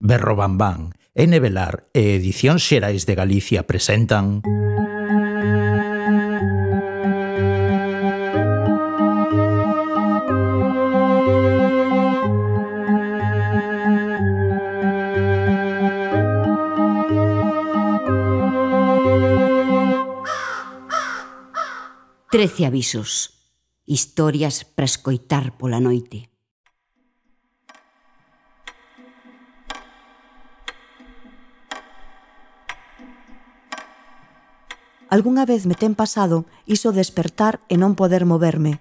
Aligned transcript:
Berrobambán 0.00 0.94
N. 1.14 1.38
Velar 1.40 1.84
e 1.92 2.16
Edición 2.16 2.56
Xerais 2.58 3.04
de 3.04 3.14
Galicia 3.14 3.68
presentan... 3.68 4.40
Trece 22.30 22.64
avisos. 22.64 23.36
Historias 23.84 24.64
para 24.64 24.86
escoitar 24.86 25.58
pola 25.58 25.80
noite. 25.82 26.29
Algunha 35.10 35.42
vez 35.42 35.66
me 35.66 35.74
ten 35.74 35.98
pasado 35.98 36.46
iso 36.70 36.94
despertar 36.94 37.58
e 37.66 37.74
non 37.74 37.98
poder 37.98 38.22
moverme. 38.22 38.78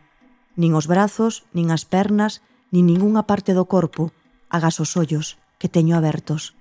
Nin 0.53 0.77
os 0.77 0.85
brazos, 0.85 1.41
nin 1.57 1.73
as 1.73 1.89
pernas, 1.89 2.45
nin 2.69 2.85
ningunha 2.85 3.25
parte 3.25 3.57
do 3.57 3.65
corpo, 3.65 4.13
agas 4.53 4.77
os 4.77 4.93
ollos, 4.93 5.41
que 5.57 5.73
teño 5.73 5.97
abertos. 5.97 6.53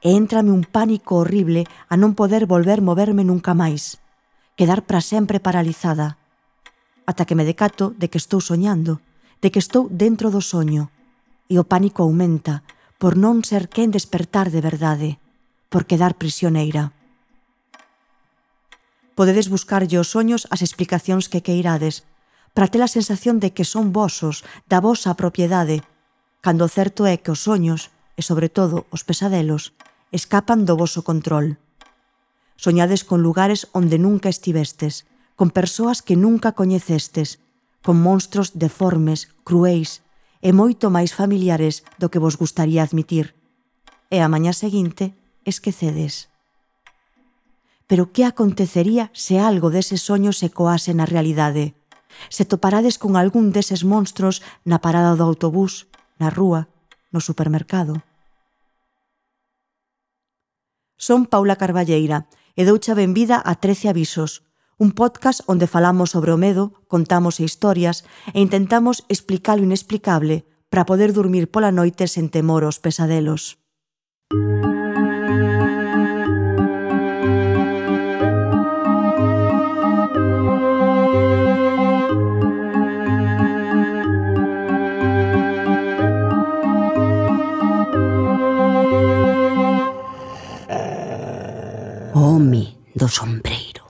E 0.00 0.16
éntrame 0.16 0.48
un 0.48 0.64
pánico 0.64 1.20
horrible 1.20 1.68
a 1.92 2.00
non 2.00 2.16
poder 2.16 2.48
volver 2.48 2.80
moverme 2.80 3.20
nunca 3.20 3.52
máis. 3.52 4.00
Quedar 4.56 4.88
para 4.88 5.04
sempre 5.04 5.44
paralizada. 5.44 6.16
Ata 7.04 7.28
que 7.28 7.36
me 7.36 7.44
decato 7.44 7.92
de 8.00 8.08
que 8.08 8.16
estou 8.16 8.40
soñando, 8.40 9.04
de 9.44 9.52
que 9.52 9.60
estou 9.60 9.92
dentro 9.92 10.32
do 10.32 10.40
soño. 10.40 10.88
E 11.52 11.60
o 11.60 11.68
pánico 11.68 12.00
aumenta 12.00 12.64
por 12.96 13.20
non 13.20 13.44
ser 13.44 13.68
quen 13.68 13.92
despertar 13.92 14.48
de 14.48 14.64
verdade, 14.64 15.20
por 15.68 15.84
quedar 15.84 16.16
prisioneira. 16.16 16.96
Podedes 19.16 19.48
buscarlle 19.48 19.96
os 19.96 20.12
soños 20.12 20.44
as 20.52 20.60
explicacións 20.60 21.32
que 21.32 21.40
queirades, 21.40 22.04
para 22.52 22.68
ter 22.68 22.84
a 22.84 22.92
sensación 22.92 23.40
de 23.40 23.56
que 23.56 23.64
son 23.64 23.88
vosos, 23.96 24.44
da 24.68 24.78
vosa 24.84 25.16
propiedade, 25.16 25.80
cando 26.44 26.68
o 26.68 26.72
certo 26.72 27.08
é 27.08 27.16
que 27.16 27.32
os 27.32 27.40
soños, 27.48 27.88
e 28.12 28.20
sobre 28.20 28.52
todo 28.52 28.84
os 28.92 29.08
pesadelos, 29.08 29.72
escapan 30.12 30.68
do 30.68 30.76
voso 30.76 31.00
control. 31.00 31.56
Soñades 32.60 33.08
con 33.08 33.24
lugares 33.24 33.72
onde 33.72 33.96
nunca 33.96 34.28
estivestes, 34.28 35.08
con 35.32 35.48
persoas 35.48 36.04
que 36.04 36.16
nunca 36.16 36.52
coñecestes, 36.52 37.40
con 37.80 37.96
monstros 37.96 38.52
deformes, 38.52 39.32
cruéis 39.48 40.04
e 40.44 40.52
moito 40.52 40.92
máis 40.92 41.16
familiares 41.16 41.88
do 41.96 42.12
que 42.12 42.20
vos 42.20 42.36
gustaría 42.36 42.84
admitir. 42.84 43.32
E 44.12 44.20
a 44.20 44.28
mañá 44.28 44.52
seguinte 44.52 45.16
esquecedes. 45.48 46.28
Pero 47.86 48.12
que 48.12 48.24
acontecería 48.24 49.10
se 49.14 49.38
algo 49.38 49.70
dese 49.70 49.96
soño 49.96 50.34
se 50.34 50.50
coase 50.50 50.90
na 50.94 51.06
realidade? 51.06 51.78
Se 52.28 52.44
toparades 52.44 52.98
con 52.98 53.14
algún 53.14 53.54
deses 53.54 53.86
monstros 53.86 54.42
na 54.66 54.82
parada 54.82 55.14
do 55.14 55.22
autobús, 55.22 55.86
na 56.18 56.28
rúa, 56.32 56.66
no 57.14 57.22
supermercado. 57.22 58.02
Son 60.98 61.30
Paula 61.30 61.54
Carballeira 61.60 62.26
e 62.58 62.64
doucha 62.66 62.96
benvida 62.96 63.38
a 63.38 63.60
13 63.60 63.92
avisos, 63.92 64.48
un 64.80 64.90
podcast 64.96 65.44
onde 65.46 65.70
falamos 65.70 66.10
sobre 66.10 66.32
o 66.32 66.40
medo, 66.40 66.82
contamos 66.88 67.38
historias 67.38 68.02
e 68.34 68.42
intentamos 68.42 69.04
explicar 69.12 69.60
o 69.60 69.64
inexplicable 69.64 70.48
para 70.72 70.88
poder 70.88 71.14
dormir 71.14 71.52
pola 71.52 71.70
noite 71.70 72.10
sen 72.10 72.32
temor 72.32 72.64
aos 72.64 72.82
pesadelos. 72.82 73.60
Música 74.32 74.75
home 92.46 92.78
do 92.94 93.08
sombreiro. 93.08 93.84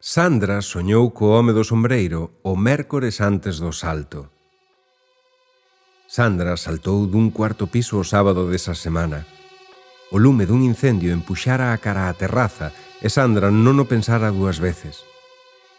Sandra 0.00 0.60
soñou 0.60 1.10
co 1.10 1.32
home 1.32 1.52
do 1.52 1.64
sombreiro 1.64 2.40
o 2.44 2.56
mércores 2.56 3.20
antes 3.20 3.56
do 3.64 3.72
salto. 3.72 4.28
Sandra 6.06 6.56
saltou 6.56 7.08
dun 7.08 7.32
cuarto 7.32 7.64
piso 7.72 7.96
o 7.96 8.04
sábado 8.04 8.44
desa 8.52 8.76
semana 8.76 9.24
O 10.14 10.22
lume 10.22 10.46
dun 10.46 10.62
incendio 10.62 11.10
empuxara 11.10 11.74
a 11.74 11.78
cara 11.82 12.06
á 12.06 12.14
terraza 12.14 12.70
e 13.02 13.10
Sandra 13.10 13.50
non 13.50 13.82
o 13.82 13.90
pensara 13.90 14.30
dúas 14.30 14.62
veces. 14.62 15.02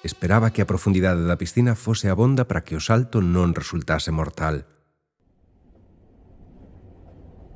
Esperaba 0.04 0.52
que 0.52 0.62
a 0.62 0.70
profundidade 0.70 1.24
da 1.24 1.40
piscina 1.40 1.74
fose 1.74 2.12
abonda 2.12 2.44
para 2.44 2.62
que 2.68 2.76
o 2.76 2.84
salto 2.84 3.24
non 3.24 3.56
resultase 3.56 4.12
mortal. 4.12 4.68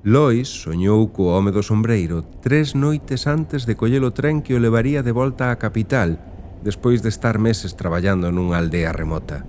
Lois 0.01 0.49
soñou 0.49 1.13
co 1.13 1.37
home 1.37 1.53
do 1.53 1.61
sombreiro 1.61 2.25
tres 2.41 2.73
noites 2.73 3.29
antes 3.29 3.69
de 3.69 3.77
coller 3.77 4.01
o 4.01 4.15
tren 4.15 4.41
que 4.41 4.57
o 4.57 4.63
levaría 4.63 5.05
de 5.05 5.13
volta 5.13 5.53
á 5.53 5.61
capital 5.61 6.17
despois 6.65 7.05
de 7.05 7.13
estar 7.13 7.37
meses 7.37 7.77
traballando 7.77 8.33
nunha 8.33 8.57
aldea 8.57 8.89
remota. 8.89 9.45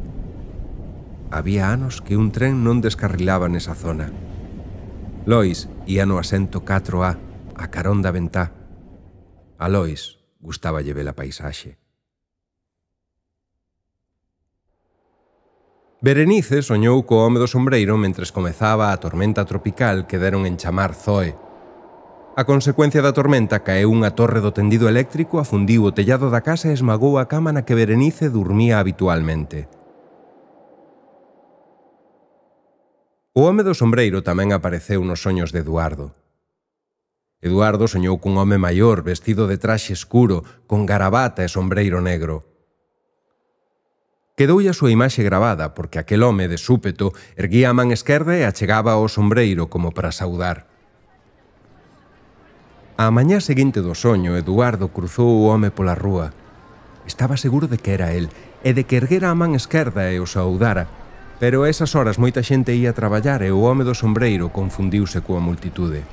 Había 1.32 1.72
anos 1.72 2.04
que 2.04 2.20
un 2.20 2.28
tren 2.28 2.60
non 2.60 2.84
descarrilaba 2.84 3.48
nesa 3.48 3.72
zona. 3.72 4.12
Lois 5.24 5.68
ía 5.86 6.02
no 6.04 6.18
asento 6.18 6.66
4A, 6.66 7.14
a 7.54 7.66
carón 7.70 8.02
da 8.02 8.10
ventá. 8.10 8.50
A 9.54 9.70
Lois 9.70 10.18
gustaba 10.42 10.82
lleve 10.82 11.06
a 11.06 11.14
paisaxe. 11.14 11.78
Berenice 16.02 16.66
soñou 16.66 17.06
co 17.06 17.22
home 17.22 17.38
do 17.38 17.46
sombreiro 17.46 17.94
mentres 17.94 18.34
comezaba 18.34 18.90
a 18.90 18.98
tormenta 18.98 19.46
tropical 19.46 20.10
que 20.10 20.18
deron 20.18 20.42
en 20.42 20.58
chamar 20.58 20.90
Zoe. 20.98 21.38
A 22.34 22.42
consecuencia 22.42 22.98
da 22.98 23.14
tormenta 23.14 23.62
caeu 23.62 23.94
unha 23.94 24.10
torre 24.18 24.42
do 24.42 24.50
tendido 24.50 24.90
eléctrico, 24.90 25.38
afundiu 25.38 25.86
o 25.86 25.94
tellado 25.94 26.34
da 26.34 26.42
casa 26.42 26.66
e 26.66 26.74
esmagou 26.74 27.22
a 27.22 27.30
cama 27.30 27.54
na 27.54 27.62
que 27.62 27.78
Berenice 27.78 28.26
dormía 28.26 28.82
habitualmente. 28.82 29.70
O 33.34 33.48
home 33.48 33.64
do 33.64 33.72
sombreiro 33.72 34.20
tamén 34.20 34.52
apareceu 34.52 35.00
nos 35.08 35.24
soños 35.24 35.56
de 35.56 35.64
Eduardo. 35.64 36.12
Eduardo 37.40 37.88
soñou 37.88 38.20
cun 38.20 38.36
home 38.36 38.60
maior 38.60 39.00
vestido 39.00 39.48
de 39.48 39.56
traxe 39.56 39.96
escuro, 39.96 40.44
con 40.68 40.84
garabata 40.84 41.40
e 41.40 41.48
sombreiro 41.48 42.04
negro. 42.04 42.44
Quedoulle 44.36 44.68
a 44.68 44.76
súa 44.76 44.92
imaxe 44.92 45.24
gravada 45.24 45.72
porque 45.72 45.96
aquel 45.96 46.20
home 46.28 46.44
de 46.44 46.60
súpeto 46.60 47.16
erguía 47.32 47.72
a 47.72 47.76
man 47.76 47.88
esquerda 47.88 48.36
e 48.36 48.44
achegaba 48.44 49.00
ao 49.00 49.08
sombreiro 49.08 49.72
como 49.72 49.96
para 49.96 50.12
saudar. 50.12 50.68
A 53.00 53.08
mañá 53.08 53.40
seguinte 53.40 53.80
do 53.80 53.96
soño, 53.96 54.36
Eduardo 54.36 54.92
cruzou 54.92 55.40
o 55.40 55.48
home 55.48 55.72
pola 55.72 55.96
rúa. 55.96 56.36
Estaba 57.08 57.40
seguro 57.40 57.64
de 57.64 57.80
que 57.80 57.96
era 57.96 58.12
el 58.12 58.28
e 58.60 58.76
de 58.76 58.84
que 58.84 59.00
erguera 59.00 59.32
a 59.32 59.38
man 59.40 59.56
esquerda 59.56 60.12
e 60.12 60.20
o 60.20 60.28
saudara, 60.28 61.00
Pero 61.42 61.64
a 61.64 61.68
esas 61.68 61.98
horas 61.98 62.22
moita 62.22 62.38
xente 62.38 62.70
ía 62.70 62.94
a 62.94 62.98
traballar 63.00 63.42
e 63.42 63.50
o 63.50 63.66
home 63.66 63.82
do 63.82 63.98
sombreiro 63.98 64.54
confundiuse 64.54 65.26
coa 65.26 65.42
multitude. 65.42 66.06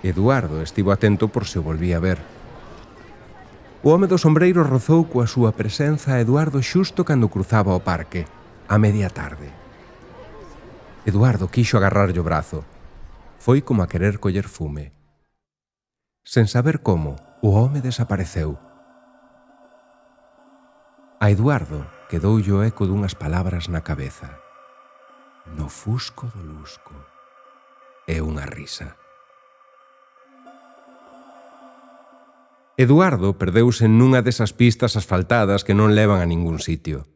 Eduardo 0.00 0.64
estivo 0.64 0.96
atento 0.96 1.28
por 1.28 1.44
se 1.44 1.60
o 1.60 1.66
volvía 1.68 2.00
a 2.00 2.04
ver. 2.08 2.24
O 3.84 3.92
home 3.92 4.08
do 4.08 4.16
sombreiro 4.16 4.64
rozou 4.64 5.12
coa 5.12 5.28
súa 5.28 5.52
presenza 5.52 6.16
a 6.16 6.24
Eduardo 6.24 6.64
xusto 6.64 7.04
cando 7.04 7.28
cruzaba 7.28 7.76
o 7.76 7.84
parque, 7.84 8.24
a 8.64 8.80
media 8.80 9.12
tarde. 9.12 9.52
Eduardo 11.04 11.52
quixo 11.52 11.76
agarrarlle 11.76 12.16
o 12.16 12.24
brazo. 12.24 12.64
Foi 13.36 13.60
como 13.60 13.84
a 13.84 13.90
querer 13.92 14.24
coller 14.24 14.48
fume. 14.48 14.96
Sen 16.24 16.48
saber 16.48 16.80
como, 16.80 17.20
o 17.44 17.52
home 17.52 17.84
desapareceu. 17.84 18.56
A 21.20 21.28
Eduardo 21.28 21.84
quedoulle 22.12 22.52
o 22.52 22.60
eco 22.60 22.84
dunhas 22.84 23.16
palabras 23.16 23.72
na 23.72 23.80
cabeza. 23.80 24.36
No 25.56 25.72
fusco 25.72 26.28
do 26.28 26.44
lusco. 26.44 26.92
E 28.04 28.20
unha 28.20 28.44
risa. 28.44 29.00
Eduardo 32.76 33.32
perdeuse 33.40 33.88
nunha 33.88 34.20
desas 34.20 34.52
pistas 34.52 34.92
asfaltadas 35.00 35.64
que 35.64 35.72
non 35.72 35.96
levan 35.96 36.20
a 36.20 36.28
ningún 36.28 36.60
sitio. 36.60 37.08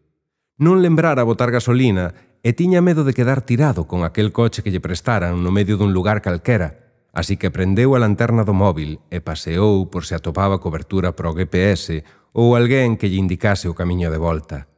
Non 0.57 0.81
lembrara 0.81 1.29
botar 1.29 1.53
gasolina 1.53 2.17
e 2.41 2.57
tiña 2.57 2.81
medo 2.81 3.05
de 3.05 3.13
quedar 3.13 3.45
tirado 3.45 3.85
con 3.85 4.01
aquel 4.01 4.33
coche 4.33 4.65
que 4.65 4.73
lle 4.73 4.81
prestaran 4.81 5.45
no 5.45 5.53
medio 5.53 5.77
dun 5.77 5.93
lugar 5.93 6.25
calquera, 6.25 7.05
así 7.13 7.37
que 7.37 7.53
prendeu 7.53 7.93
a 7.93 8.01
lanterna 8.01 8.49
do 8.49 8.57
móvil 8.57 9.05
e 9.13 9.21
paseou 9.21 9.93
por 9.93 10.09
se 10.09 10.17
atopaba 10.17 10.57
cobertura 10.57 11.13
pro 11.13 11.37
GPS 11.37 12.01
ou 12.33 12.57
alguén 12.57 12.97
que 12.97 13.13
lle 13.13 13.21
indicase 13.21 13.69
o 13.69 13.77
camiño 13.77 14.09
de 14.09 14.17
volta. 14.17 14.73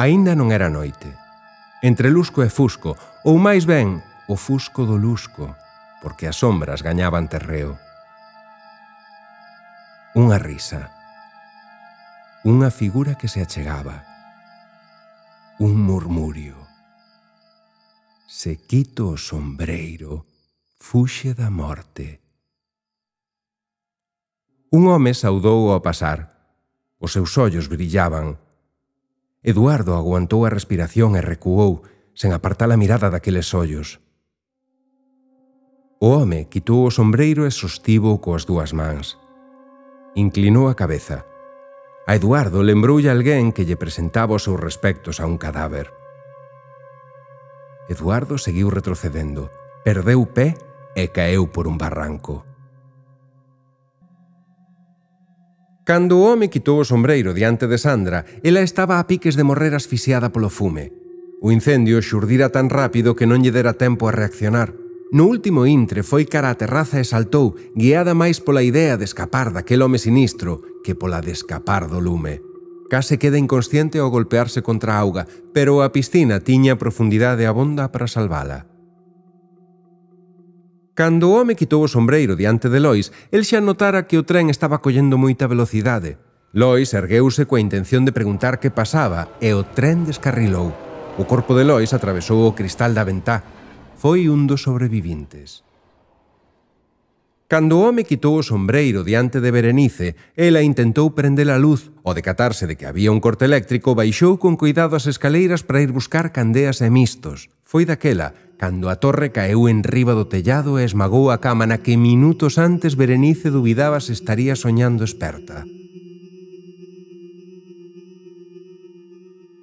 Aínda 0.00 0.32
non 0.32 0.48
era 0.48 0.72
noite. 0.72 1.12
Entre 1.84 2.08
lusco 2.08 2.40
e 2.40 2.48
fusco, 2.48 2.96
ou 3.20 3.36
máis 3.36 3.68
ben, 3.68 4.00
o 4.32 4.36
fusco 4.40 4.88
do 4.88 4.96
lusco, 4.96 5.52
porque 6.00 6.24
as 6.24 6.40
sombras 6.40 6.80
gañaban 6.80 7.28
terreo. 7.28 7.76
Unha 10.16 10.40
risa. 10.40 10.88
Unha 12.48 12.72
figura 12.72 13.12
que 13.20 13.28
se 13.28 13.44
achegaba. 13.44 14.00
Un 15.60 15.76
murmurio. 15.76 16.56
Se 18.24 18.56
quito 18.56 19.12
o 19.12 19.20
sombreiro, 19.20 20.24
fuxe 20.80 21.36
da 21.36 21.52
morte. 21.52 22.24
Un 24.72 24.88
home 24.88 25.12
saudou 25.12 25.76
ao 25.76 25.84
pasar. 25.84 26.32
Os 26.96 27.12
seus 27.12 27.36
ollos 27.36 27.68
brillaban, 27.68 28.40
Eduardo 29.42 29.96
aguantou 29.96 30.44
a 30.44 30.52
respiración 30.52 31.16
e 31.16 31.24
recuou, 31.24 31.80
sen 32.12 32.36
apartar 32.36 32.68
a 32.68 32.76
mirada 32.76 33.08
daqueles 33.08 33.48
ollos. 33.56 34.04
O 35.96 36.12
home 36.12 36.44
quitou 36.52 36.84
o 36.84 36.92
sombreiro 36.92 37.48
e 37.48 37.52
sostivo 37.52 38.20
coas 38.20 38.44
dúas 38.44 38.76
mans. 38.76 39.16
Inclinou 40.12 40.68
a 40.68 40.76
cabeza. 40.76 41.24
A 42.04 42.12
Eduardo 42.16 42.60
lembroulle 42.60 43.08
alguén 43.08 43.52
que 43.52 43.64
lle 43.64 43.80
presentaba 43.80 44.36
os 44.36 44.44
seus 44.44 44.60
respectos 44.60 45.20
a 45.20 45.24
un 45.24 45.40
cadáver. 45.40 45.88
Eduardo 47.88 48.36
seguiu 48.36 48.68
retrocedendo, 48.68 49.48
perdeu 49.80 50.28
pé 50.28 50.60
e 50.92 51.08
caeu 51.08 51.48
por 51.48 51.64
un 51.64 51.80
barranco. 51.80 52.49
Cando 55.90 56.18
o 56.18 56.22
home 56.22 56.46
quitou 56.46 56.78
o 56.78 56.84
sombreiro 56.86 57.34
diante 57.34 57.66
de 57.66 57.74
Sandra, 57.74 58.22
ela 58.44 58.62
estaba 58.62 59.02
a 59.02 59.10
piques 59.10 59.34
de 59.34 59.42
morrer 59.42 59.74
asfixiada 59.74 60.30
polo 60.30 60.46
fume. 60.46 60.94
O 61.42 61.50
incendio 61.50 61.98
xurdira 61.98 62.54
tan 62.54 62.70
rápido 62.70 63.18
que 63.18 63.26
non 63.26 63.42
lle 63.42 63.50
dera 63.50 63.74
tempo 63.74 64.06
a 64.06 64.14
reaccionar. 64.14 64.70
No 65.10 65.26
último 65.26 65.66
intre 65.66 66.06
foi 66.06 66.30
cara 66.30 66.54
a 66.54 66.54
terraza 66.54 67.02
e 67.02 67.10
saltou, 67.10 67.58
guiada 67.74 68.14
máis 68.14 68.38
pola 68.38 68.62
idea 68.62 68.94
de 68.94 69.02
escapar 69.02 69.50
daquel 69.50 69.82
home 69.82 69.98
sinistro 69.98 70.62
que 70.86 70.94
pola 70.94 71.18
de 71.18 71.34
escapar 71.34 71.90
do 71.90 71.98
lume. 71.98 72.38
Case 72.86 73.18
queda 73.18 73.42
inconsciente 73.42 73.98
ao 73.98 74.14
golpearse 74.14 74.62
contra 74.62 74.94
a 74.94 75.02
auga, 75.02 75.26
pero 75.50 75.82
a 75.82 75.90
piscina 75.90 76.38
tiña 76.38 76.78
profundidade 76.78 77.50
abonda 77.50 77.90
para 77.90 78.06
salvala. 78.06 78.69
Cando 81.00 81.30
o 81.30 81.40
home 81.40 81.56
quitou 81.56 81.80
o 81.80 81.88
sombreiro 81.88 82.36
diante 82.36 82.68
de 82.68 82.76
Lois, 82.76 83.08
el 83.32 83.48
xa 83.48 83.64
notara 83.64 84.04
que 84.04 84.20
o 84.20 84.28
tren 84.28 84.52
estaba 84.52 84.84
collendo 84.84 85.16
moita 85.16 85.48
velocidade. 85.48 86.20
Lois 86.52 86.92
ergueuse 86.92 87.48
coa 87.48 87.56
intención 87.56 88.04
de 88.04 88.12
preguntar 88.12 88.60
que 88.60 88.68
pasaba 88.68 89.32
e 89.40 89.56
o 89.56 89.64
tren 89.64 90.04
descarrilou. 90.04 90.76
O 91.16 91.24
corpo 91.24 91.56
de 91.56 91.64
Lois 91.64 91.96
atravesou 91.96 92.44
o 92.44 92.52
cristal 92.52 92.92
da 92.92 93.08
ventá. 93.08 93.40
Foi 93.96 94.28
un 94.28 94.44
dos 94.44 94.60
sobrevivintes. 94.68 95.64
Cando 97.48 97.80
o 97.80 97.88
home 97.88 98.04
quitou 98.04 98.36
o 98.36 98.44
sombreiro 98.44 99.00
diante 99.00 99.40
de 99.40 99.48
Berenice, 99.48 100.20
ela 100.36 100.60
intentou 100.60 101.16
prender 101.16 101.48
a 101.48 101.56
luz. 101.56 101.88
O 102.04 102.12
decatarse 102.12 102.68
de 102.68 102.76
que 102.76 102.84
había 102.84 103.08
un 103.08 103.24
corte 103.24 103.48
eléctrico, 103.48 103.96
baixou 103.96 104.36
con 104.36 104.60
cuidado 104.60 105.00
as 105.00 105.08
escaleiras 105.08 105.64
para 105.64 105.80
ir 105.80 105.96
buscar 105.96 106.28
candeas 106.28 106.84
e 106.84 106.92
mistos. 106.92 107.48
Foi 107.64 107.88
daquela 107.88 108.49
cando 108.60 108.90
a 108.90 109.00
torre 109.00 109.32
caeu 109.32 109.72
en 109.72 109.80
riba 109.80 110.12
do 110.12 110.28
tellado 110.28 110.76
e 110.76 110.84
esmagou 110.84 111.32
a 111.32 111.40
cama 111.40 111.64
na 111.64 111.80
que 111.80 111.96
minutos 111.96 112.60
antes 112.60 112.92
Berenice 112.92 113.48
dubidaba 113.48 114.04
se 114.04 114.12
estaría 114.12 114.52
soñando 114.52 115.00
esperta. 115.00 115.64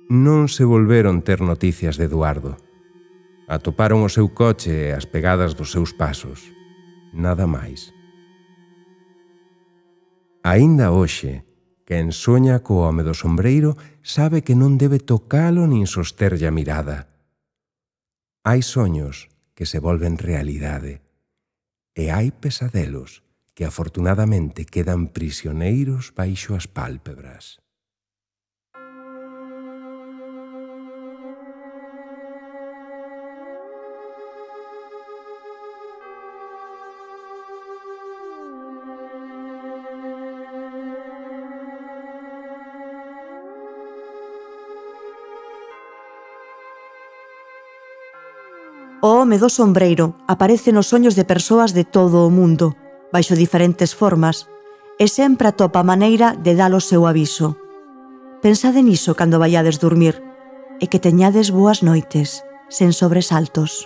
Non 0.09 0.49
se 0.49 0.65
volveron 0.65 1.21
ter 1.21 1.45
noticias 1.45 2.01
de 2.01 2.09
Eduardo. 2.09 2.57
Atoparon 3.45 4.01
o 4.01 4.09
seu 4.09 4.33
coche 4.33 4.89
e 4.89 4.97
as 4.97 5.05
pegadas 5.05 5.53
dos 5.53 5.69
seus 5.69 5.93
pasos. 5.93 6.49
Nada 7.13 7.45
máis. 7.45 7.93
Aínda 10.41 10.89
hoxe, 10.89 11.45
quen 11.85 12.09
soña 12.09 12.65
co 12.65 12.81
home 12.81 13.05
do 13.05 13.13
sombreiro 13.13 13.77
sabe 14.01 14.41
que 14.41 14.57
non 14.57 14.81
debe 14.81 14.97
tocalo 14.97 15.69
nin 15.69 15.85
sosterlle 15.85 16.49
a 16.49 16.55
mirada 16.55 17.16
Hai 18.49 18.63
soños 18.63 19.27
que 19.59 19.65
se 19.67 19.83
volven 19.83 20.15
realidade 20.15 21.03
e 21.91 22.15
hai 22.15 22.31
pesadelos 22.31 23.27
que 23.51 23.67
afortunadamente 23.67 24.63
quedan 24.63 25.11
prisioneiros 25.11 26.15
baixo 26.15 26.55
as 26.55 26.63
pálpebras. 26.63 27.59
Oh, 49.01 49.07
o 49.07 49.21
home 49.21 49.37
do 49.37 49.49
sombreiro 49.49 50.17
aparece 50.25 50.73
nos 50.73 50.89
soños 50.89 51.13
de 51.13 51.25
persoas 51.25 51.73
de 51.73 51.85
todo 51.85 52.25
o 52.25 52.33
mundo, 52.33 52.73
baixo 53.13 53.37
diferentes 53.37 53.93
formas, 53.93 54.49
e 54.97 55.05
sempre 55.05 55.53
atopa 55.53 55.85
a 55.85 55.85
maneira 55.85 56.33
de 56.33 56.57
dar 56.57 56.73
o 56.73 56.81
seu 56.81 57.05
aviso. 57.05 57.53
Pensade 58.41 58.81
niso 58.81 59.13
cando 59.13 59.37
vaiades 59.37 59.77
dormir, 59.77 60.17
e 60.81 60.89
que 60.89 60.97
teñades 60.97 61.53
boas 61.53 61.85
noites, 61.85 62.41
sen 62.73 62.89
sobresaltos. 62.89 63.85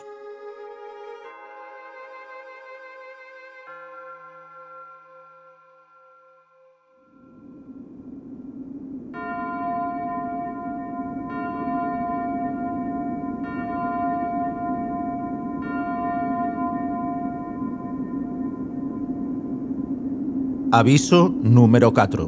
Aviso 20.81 21.29
número 21.29 21.93
4 21.93 22.25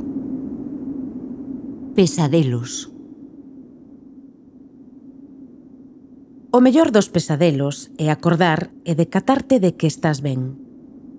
Pesadelos 1.95 2.93
O 6.51 6.61
mellor 6.61 6.91
dos 6.93 7.09
pesadelos 7.09 7.89
é 7.97 8.13
acordar 8.13 8.69
e 8.85 8.93
decatarte 8.93 9.57
de 9.57 9.73
que 9.73 9.89
estás 9.89 10.21
ben, 10.21 10.53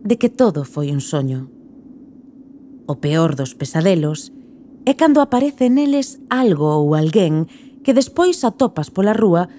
de 0.07 0.15
que 0.15 0.31
todo 0.31 0.63
foi 0.63 0.95
un 0.95 1.03
soño. 1.03 1.51
O 2.87 3.03
peor 3.03 3.35
dos 3.35 3.59
pesadelos 3.59 4.31
é 4.87 4.95
cando 4.95 5.19
aparece 5.19 5.67
neles 5.67 6.23
algo 6.31 6.71
ou 6.71 6.95
alguén 6.95 7.51
que 7.83 7.99
despois 7.99 8.47
atopas 8.47 8.95
pola 8.95 9.11
rúa 9.11 9.51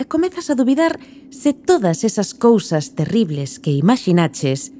e 0.00 0.08
comezas 0.08 0.48
a 0.48 0.56
dubidar 0.56 0.96
se 1.28 1.52
todas 1.52 2.08
esas 2.08 2.32
cousas 2.32 2.96
terribles 2.96 3.60
que 3.60 3.76
imaginaches 3.76 4.72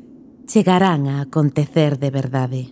chegarán 0.48 1.06
a 1.06 1.20
acontecer 1.20 2.00
de 2.00 2.10
verdade. 2.10 2.62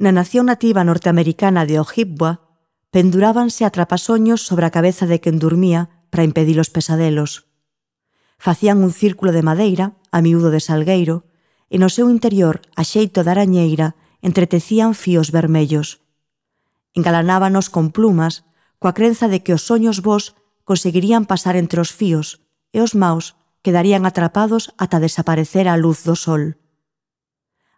Na 0.00 0.10
nación 0.10 0.48
nativa 0.48 0.82
norteamericana 0.82 1.68
de 1.68 1.78
Ojibwa, 1.78 2.40
pendurábanse 2.90 3.64
atrapasoños 3.64 4.40
sobre 4.42 4.64
a 4.66 4.72
cabeza 4.72 5.04
de 5.04 5.20
quen 5.20 5.36
dormía 5.38 6.04
para 6.08 6.24
impedir 6.24 6.58
os 6.58 6.72
pesadelos. 6.72 7.52
Facían 8.40 8.80
un 8.80 8.92
círculo 8.92 9.30
de 9.32 9.44
madeira, 9.44 9.96
a 10.10 10.18
miúdo 10.24 10.48
de 10.50 10.60
salgueiro, 10.60 11.28
e 11.68 11.76
no 11.76 11.92
seu 11.92 12.08
interior, 12.08 12.64
a 12.76 12.82
xeito 12.84 13.24
da 13.24 13.36
arañeira, 13.36 13.96
entretecían 14.24 14.96
fíos 14.96 15.32
vermellos. 15.32 16.00
Engalanábanos 16.96 17.68
con 17.68 17.92
plumas, 17.92 18.48
coa 18.80 18.96
crenza 18.96 19.28
de 19.28 19.44
que 19.44 19.52
os 19.52 19.64
soños 19.68 20.00
vos 20.00 20.36
conseguirían 20.64 21.24
pasar 21.28 21.56
entre 21.56 21.80
os 21.80 21.92
fíos 21.92 22.40
e 22.72 22.80
os 22.80 22.96
maus 22.96 23.36
quedarían 23.64 24.04
atrapados 24.04 24.72
ata 24.76 25.00
desaparecer 25.00 25.68
a 25.68 25.76
luz 25.76 26.04
do 26.04 26.16
sol. 26.16 26.60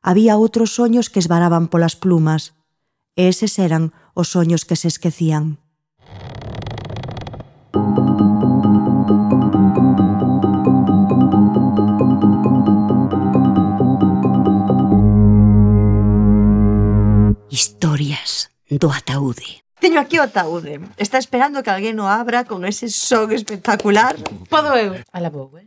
Había 0.02 0.38
outros 0.38 0.74
soños 0.78 1.10
que 1.10 1.18
esvaraban 1.18 1.66
polas 1.66 1.98
plumas, 1.98 2.54
e 3.18 3.26
eses 3.26 3.58
eran 3.58 3.90
os 4.14 4.30
soños 4.34 4.62
que 4.62 4.78
se 4.78 4.86
esquecían. 4.86 5.58
Historias 17.50 18.50
do 18.70 18.88
ataúde. 18.92 19.65
Teño 19.86 20.00
aquí 20.00 20.18
o 20.18 20.26
ataúde. 20.26 20.80
Está 20.98 21.16
esperando 21.22 21.62
que 21.62 21.70
alguén 21.70 21.94
o 22.02 22.10
abra 22.10 22.42
con 22.42 22.66
ese 22.66 22.90
son 22.90 23.30
espectacular. 23.30 24.18
Podo 24.50 24.74
eu. 24.74 24.98
A 25.14 25.22
la 25.22 25.30
eh? 25.30 25.62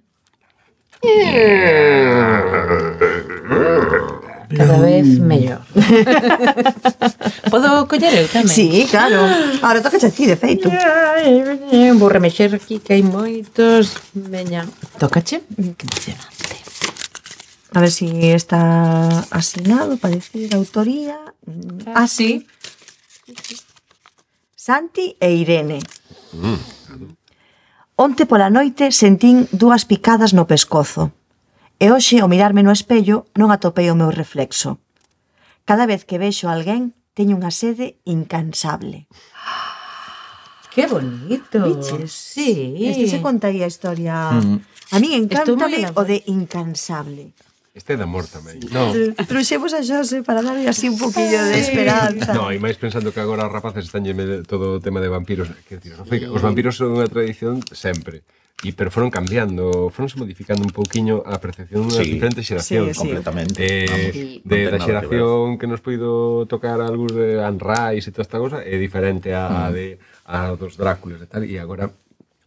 Cada 4.59 4.77
vez 4.83 5.07
mellor. 5.23 5.63
Podo 7.47 7.87
coller 7.87 8.11
eu 8.11 8.27
tamén? 8.27 8.51
Sí, 8.51 8.83
claro. 8.91 9.23
Ahora 9.63 9.79
toca 9.79 9.95
a 9.95 10.11
ti, 10.11 10.27
de 10.27 10.35
feito. 10.35 10.67
Vou 11.95 12.11
remexer 12.11 12.51
aquí 12.51 12.83
que 12.83 12.99
hai 12.99 13.03
moitos. 13.07 14.03
Veña. 14.11 14.67
Tócache? 14.99 15.47
Que 15.47 15.63
mm. 15.63 15.79
emocionante. 15.87 16.55
A 17.71 17.79
ver 17.79 17.91
si 17.95 18.35
está 18.35 19.23
asignado 19.31 19.95
parece 19.95 20.35
decir 20.35 20.51
autoría. 20.59 21.15
Ah, 21.95 22.11
sí. 22.11 22.43
sí. 23.47 23.68
Santi 24.69 25.17
e 25.19 25.33
Irene. 25.33 25.79
Mm. 26.29 26.61
Onte 27.97 28.29
pola 28.29 28.53
noite 28.53 28.93
sentín 28.93 29.49
dúas 29.49 29.81
picadas 29.89 30.29
no 30.37 30.45
pescozo. 30.45 31.09
E 31.81 31.89
hoxe, 31.89 32.21
ao 32.21 32.29
mirarme 32.29 32.61
no 32.61 32.69
espello, 32.69 33.25
non 33.33 33.49
atopei 33.49 33.89
o 33.89 33.97
meu 33.97 34.13
reflexo. 34.13 34.77
Cada 35.65 35.89
vez 35.89 36.05
que 36.05 36.21
vexo 36.21 36.53
alguén, 36.53 36.93
teño 37.17 37.33
unha 37.33 37.49
sede 37.49 37.97
incansable. 38.05 39.09
Que 40.69 40.85
bonito. 40.85 41.65
Viches? 41.65 42.13
Sí. 42.13 42.77
Este 42.77 43.09
se 43.09 43.25
contaría 43.25 43.65
a 43.65 43.73
historia... 43.73 44.37
Mm. 44.37 44.61
A 44.93 44.97
mí 45.01 45.17
encántame 45.17 45.89
o 45.97 46.05
de 46.05 46.21
incansable. 46.29 47.33
Este 47.73 47.93
é 47.93 47.97
de 47.97 48.03
amor 48.03 48.25
tamén. 48.25 48.59
Sí. 48.59 48.73
No. 48.73 48.91
Trouxemos 49.29 49.71
a 49.77 49.85
Xose 49.85 50.25
para 50.25 50.41
darle 50.41 50.65
así 50.65 50.89
un 50.89 50.97
poquillo 50.97 51.39
de 51.45 51.57
esperanza. 51.61 52.33
No, 52.33 52.49
e 52.49 52.57
máis 52.57 52.75
pensando 52.81 53.13
que 53.13 53.21
agora 53.21 53.45
os 53.45 53.53
rapaces 53.53 53.85
están 53.85 54.03
todo 54.49 54.77
o 54.77 54.81
tema 54.81 54.99
de 54.99 55.09
vampiros. 55.09 55.53
Que, 55.69 55.77
tío, 55.77 55.93
non 55.95 56.09
sei, 56.09 56.25
os 56.25 56.41
vampiros 56.41 56.75
son 56.75 56.97
unha 56.97 57.07
tradición 57.07 57.61
sempre 57.69 58.25
e 58.59 58.75
pero 58.75 58.91
foron 58.91 59.07
cambiando, 59.07 59.87
foronse 59.87 60.19
modificando 60.19 60.67
un 60.67 60.73
pouquiño 60.75 61.23
a 61.23 61.39
percepción 61.39 61.87
das 61.87 62.03
sí, 62.03 62.19
diferentes 62.19 62.43
xeracións. 62.43 62.91
Sí, 62.91 62.99
sí. 62.99 62.99
Completamente. 62.99 63.55
Eh, 63.63 63.87
Vamos, 63.87 64.43
de, 64.43 64.59
da 64.67 64.79
xeración 64.83 65.55
que, 65.55 65.63
que 65.63 65.67
nos 65.71 65.79
poido 65.79 66.43
tocar 66.43 66.83
algúns 66.83 67.15
de 67.15 67.39
Anne 67.39 67.63
Rice 67.63 68.11
e 68.11 68.13
toda 68.13 68.27
esta 68.27 68.35
cosa 68.35 68.59
é 68.59 68.75
diferente 68.75 69.31
a, 69.31 69.71
mm. 69.71 69.71
de, 69.71 69.85
a 70.27 70.51
dos 70.59 70.75
Dráculas 70.75 71.23
e 71.23 71.27
tal, 71.31 71.47
e 71.47 71.55
agora 71.55 71.87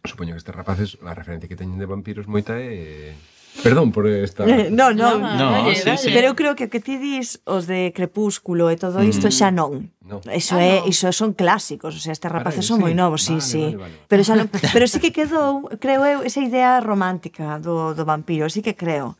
supoño 0.05 0.37
que 0.37 0.41
estes 0.43 0.53
rapaces 0.53 1.01
a 1.01 1.17
referencia 1.17 1.49
que 1.49 1.57
teñen 1.57 1.81
de 1.81 1.89
vampiros 1.89 2.29
moita 2.29 2.61
é... 2.61 3.15
Eh, 3.17 3.32
Perdón 3.61 3.91
por 3.91 4.07
esta... 4.07 4.45
No, 4.71 4.91
no, 4.93 5.19
no, 5.19 5.35
no 5.37 5.75
sí, 5.75 5.89
sí. 5.97 6.09
pero 6.13 6.33
eu 6.33 6.35
creo 6.35 6.55
que 6.55 6.65
o 6.65 6.71
que 6.71 6.81
ti 6.81 6.97
dis 6.97 7.43
os 7.45 7.69
de 7.69 7.93
Crepúsculo 7.93 8.71
e 8.73 8.75
todo 8.79 9.03
isto 9.05 9.29
mm. 9.29 9.35
xa 9.35 9.49
non. 9.53 9.93
No. 10.01 10.19
Eso 10.31 10.57
ah, 10.57 10.63
é, 10.63 10.75
no. 10.81 10.89
iso 10.89 11.11
son 11.13 11.37
clásicos, 11.37 11.93
o 11.93 11.99
sea, 12.01 12.11
estes 12.11 12.31
rapaces 12.31 12.65
Carai, 12.65 12.69
son 12.73 12.77
sí. 12.79 12.83
moi 12.83 12.93
novos, 12.97 13.21
sí, 13.21 13.37
vale, 13.37 13.45
sí. 13.45 13.65
Vale, 13.77 13.77
vale. 13.77 13.95
Pero 14.09 14.21
xa 14.25 14.33
non, 14.33 14.47
pero 14.73 14.85
sí 14.89 14.97
que 14.97 15.13
quedou, 15.13 15.69
creo 15.77 16.01
eu, 16.07 16.19
esa 16.25 16.41
idea 16.41 16.81
romántica 16.81 17.61
do 17.61 17.93
do 17.93 18.03
vampiro, 18.03 18.49
sí 18.49 18.65
que 18.65 18.73
creo. 18.73 19.19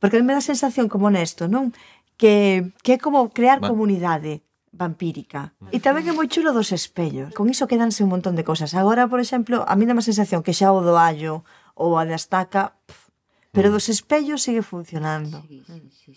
Porque 0.00 0.16
me 0.24 0.32
dá 0.32 0.40
sensación 0.40 0.88
como 0.88 1.12
nesto, 1.12 1.44
non? 1.50 1.76
Que 2.16 2.72
que 2.80 2.96
é 2.96 2.98
como 2.98 3.28
crear 3.36 3.60
Va 3.60 3.68
comunidade 3.68 4.40
vampírica. 4.74 5.54
E 5.70 5.78
tamén 5.78 6.10
é 6.10 6.12
moi 6.12 6.26
chulo 6.26 6.50
dos 6.50 6.74
espellos. 6.74 7.30
Con 7.32 7.46
iso 7.46 7.70
quedanse 7.70 8.02
un 8.02 8.10
montón 8.10 8.34
de 8.34 8.42
cosas. 8.42 8.74
Agora, 8.74 9.06
por 9.06 9.22
exemplo, 9.22 9.62
a 9.62 9.74
mí 9.78 9.86
dá 9.86 9.94
má 9.94 10.02
sensación 10.02 10.42
que 10.42 10.56
xa 10.56 10.74
o 10.74 10.82
do 10.82 10.98
allo 10.98 11.46
ou 11.78 11.94
a 11.94 12.02
da 12.02 12.18
estaca 12.18 12.74
pff, 12.86 13.03
Pero 13.54 13.70
mm. 13.70 13.72
dos 13.72 13.86
espellos 13.88 14.42
sigue 14.42 14.62
funcionando. 14.62 15.46
Sí, 15.48 15.62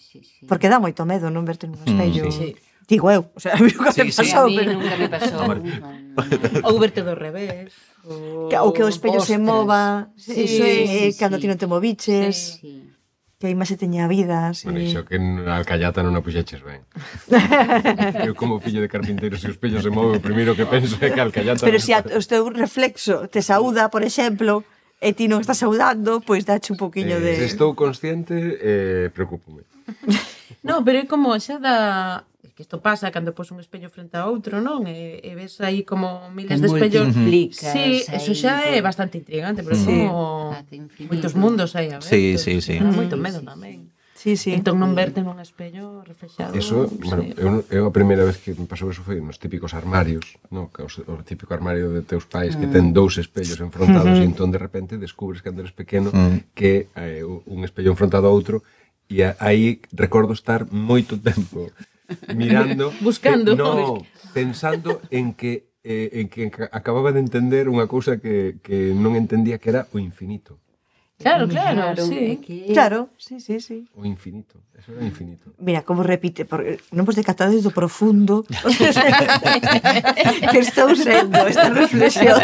sí, 0.02 0.22
sí, 0.26 0.46
Porque 0.50 0.68
dá 0.68 0.82
moito 0.82 1.06
medo 1.06 1.30
non 1.30 1.46
verte 1.46 1.70
nun 1.70 1.78
mm, 1.78 1.88
espello. 1.88 2.24
Mm, 2.26 2.34
sí, 2.34 2.58
sí. 2.58 2.68
Digo 2.88 3.12
eu, 3.12 3.30
o 3.36 3.40
sea, 3.40 3.54
a 3.58 3.62
mí 3.62 3.70
nunca 3.70 3.94
sí, 3.94 4.02
me 4.02 4.12
pasou. 4.12 4.26
Sí, 4.26 4.34
a 4.34 4.46
mí 4.50 4.58
pero... 4.58 4.74
nunca 4.74 4.96
me 4.98 5.08
pasou. 5.08 5.46
ou 6.68 6.76
verte 6.82 7.06
do 7.06 7.14
revés. 7.14 7.72
Ou, 8.04 8.50
ou 8.50 8.70
que 8.74 8.82
o 8.82 8.90
espello 8.90 9.22
Ostras. 9.22 9.38
se 9.38 9.38
mova. 9.38 10.10
Sí, 10.18 10.34
iso 10.50 10.64
é 10.66 10.74
sí, 10.88 11.14
sí, 11.14 11.20
cando 11.22 11.38
sí. 11.38 11.46
ti 11.46 11.48
non 11.48 11.62
te 11.62 11.70
moviches. 11.70 12.58
Sí, 12.58 12.66
sí. 12.66 12.74
Que 13.38 13.46
a 13.46 13.54
imaxe 13.54 13.78
teña 13.78 14.10
vida. 14.10 14.50
Sí. 14.58 14.66
Bueno, 14.66 14.82
iso 14.82 15.06
que 15.06 15.22
na 15.22 15.62
alcallata 15.62 16.02
non 16.02 16.18
a 16.18 16.26
puxeches 16.26 16.66
ben. 16.66 16.82
eu 18.26 18.34
como 18.34 18.58
fillo 18.58 18.82
de 18.82 18.90
carpinteiro, 18.90 19.38
se 19.38 19.46
o 19.46 19.54
espello 19.54 19.78
se 19.78 19.94
move, 19.94 20.18
o 20.18 20.24
primeiro 20.24 20.58
que 20.58 20.66
penso 20.66 20.98
é 20.98 21.14
que 21.14 21.22
a 21.22 21.30
alcallata... 21.30 21.62
Pero 21.62 21.78
se 21.78 21.92
si 21.92 21.94
a, 21.94 22.02
o 22.02 22.24
teu 22.26 22.50
reflexo 22.50 23.30
te 23.30 23.46
saúda, 23.46 23.94
por 23.94 24.02
exemplo, 24.02 24.66
e 25.00 25.14
ti 25.14 25.30
non 25.30 25.42
estás 25.42 25.62
saudando, 25.62 26.22
pois 26.26 26.46
dache 26.46 26.74
un 26.74 26.80
poquinho 26.82 27.22
eh, 27.22 27.24
de... 27.24 27.46
Estou 27.46 27.78
consciente 27.78 28.34
e 28.34 29.08
eh, 29.08 29.14
preocupo 29.14 29.62
no, 30.68 30.84
pero 30.84 31.00
é 31.00 31.06
como 31.06 31.32
xa 31.40 31.62
da 31.62 32.26
que 32.58 32.66
isto 32.66 32.82
pasa 32.82 33.14
cando 33.14 33.38
pos 33.38 33.54
un 33.54 33.62
espello 33.62 33.86
frente 33.94 34.18
a 34.18 34.26
outro, 34.26 34.58
non? 34.66 34.90
E, 34.90 35.22
e 35.22 35.32
ves 35.38 35.62
aí 35.62 35.86
como 35.86 36.34
miles 36.34 36.58
te 36.58 36.66
de 36.66 36.74
espellos. 36.74 37.14
Sí, 37.54 38.02
eso 38.02 38.34
xa 38.34 38.66
é 38.66 38.82
bastante 38.82 39.22
intrigante, 39.22 39.62
pero 39.62 39.78
sí. 39.78 39.86
como 39.86 40.58
moitos 41.06 41.38
mundos 41.38 41.78
aí 41.78 41.94
a 41.94 42.02
ver. 42.02 42.10
Sí, 42.10 42.42
sí, 42.42 42.58
sí. 42.66 42.82
Moito 42.82 43.14
medo 43.14 43.46
tamén. 43.46 43.94
Sí, 44.18 44.34
sí. 44.34 44.50
Entón 44.50 44.82
non 44.82 44.98
verte 44.98 45.22
nun 45.22 45.38
espello 45.38 46.02
reflexado. 46.02 46.58
Eso, 46.58 46.90
pues, 46.90 47.06
bueno, 47.06 47.22
sí. 47.22 47.38
eu, 47.38 47.62
eu 47.70 47.84
a 47.86 47.94
primeira 47.94 48.26
vez 48.26 48.42
que 48.42 48.58
me 48.58 48.66
pasou 48.66 48.90
eso 48.90 49.06
foi 49.06 49.22
nos 49.22 49.38
típicos 49.38 49.78
armarios, 49.78 50.42
no, 50.50 50.74
que 50.74 50.82
o, 50.82 50.90
o 50.90 51.22
típico 51.22 51.54
armario 51.54 51.94
de 51.94 52.02
teus 52.02 52.26
pais 52.26 52.58
mm. 52.58 52.60
que 52.60 52.68
ten 52.74 52.90
mm. 52.90 52.98
dous 52.98 53.22
espellos 53.22 53.62
enfrontados 53.62 54.18
mm 54.18 54.26
-hmm. 54.26 54.26
e 54.26 54.30
entón 54.34 54.50
de 54.50 54.58
repente 54.58 54.98
descubres 54.98 55.46
cando 55.46 55.62
eres 55.62 55.70
pequeno 55.78 56.10
mm. 56.10 56.58
que 56.58 56.90
eh, 56.98 57.22
un 57.22 57.62
espello 57.62 57.94
enfrontado 57.94 58.26
a 58.26 58.34
outro 58.34 58.66
e 59.06 59.22
aí 59.22 59.86
recordo 59.94 60.34
estar 60.34 60.66
moito 60.74 61.22
tempo 61.22 61.70
mirando 62.34 62.90
buscando 63.06 63.54
eh, 63.54 63.62
no, 63.62 64.02
pensando 64.34 64.98
en 65.14 65.38
que 65.38 65.70
eh, 65.86 66.26
en 66.26 66.34
que 66.34 66.50
acababa 66.74 67.14
de 67.14 67.22
entender 67.22 67.70
unha 67.70 67.86
cousa 67.86 68.18
que, 68.18 68.58
que 68.66 68.98
non 68.98 69.14
entendía 69.14 69.62
que 69.62 69.70
era 69.70 69.86
o 69.94 70.02
infinito 70.02 70.58
Claro, 71.18 71.48
claro, 71.48 71.82
claro 71.82 72.06
sí. 72.06 72.38
Que... 72.46 72.74
Claro, 72.74 73.10
sí, 73.18 73.40
sí, 73.40 73.60
sí. 73.60 73.90
O 73.96 74.06
infinito, 74.06 74.62
eso 74.78 74.94
era 74.94 75.04
infinito. 75.04 75.52
Mira, 75.58 75.82
como 75.82 76.06
repite, 76.06 76.46
porque 76.46 76.78
non 76.94 77.10
vos 77.10 77.18
decatades 77.18 77.66
do 77.66 77.74
profundo 77.74 78.46
que 80.54 80.60
estou 80.62 80.94
sendo 80.94 81.42
esta 81.50 81.74
reflexión. 81.74 82.38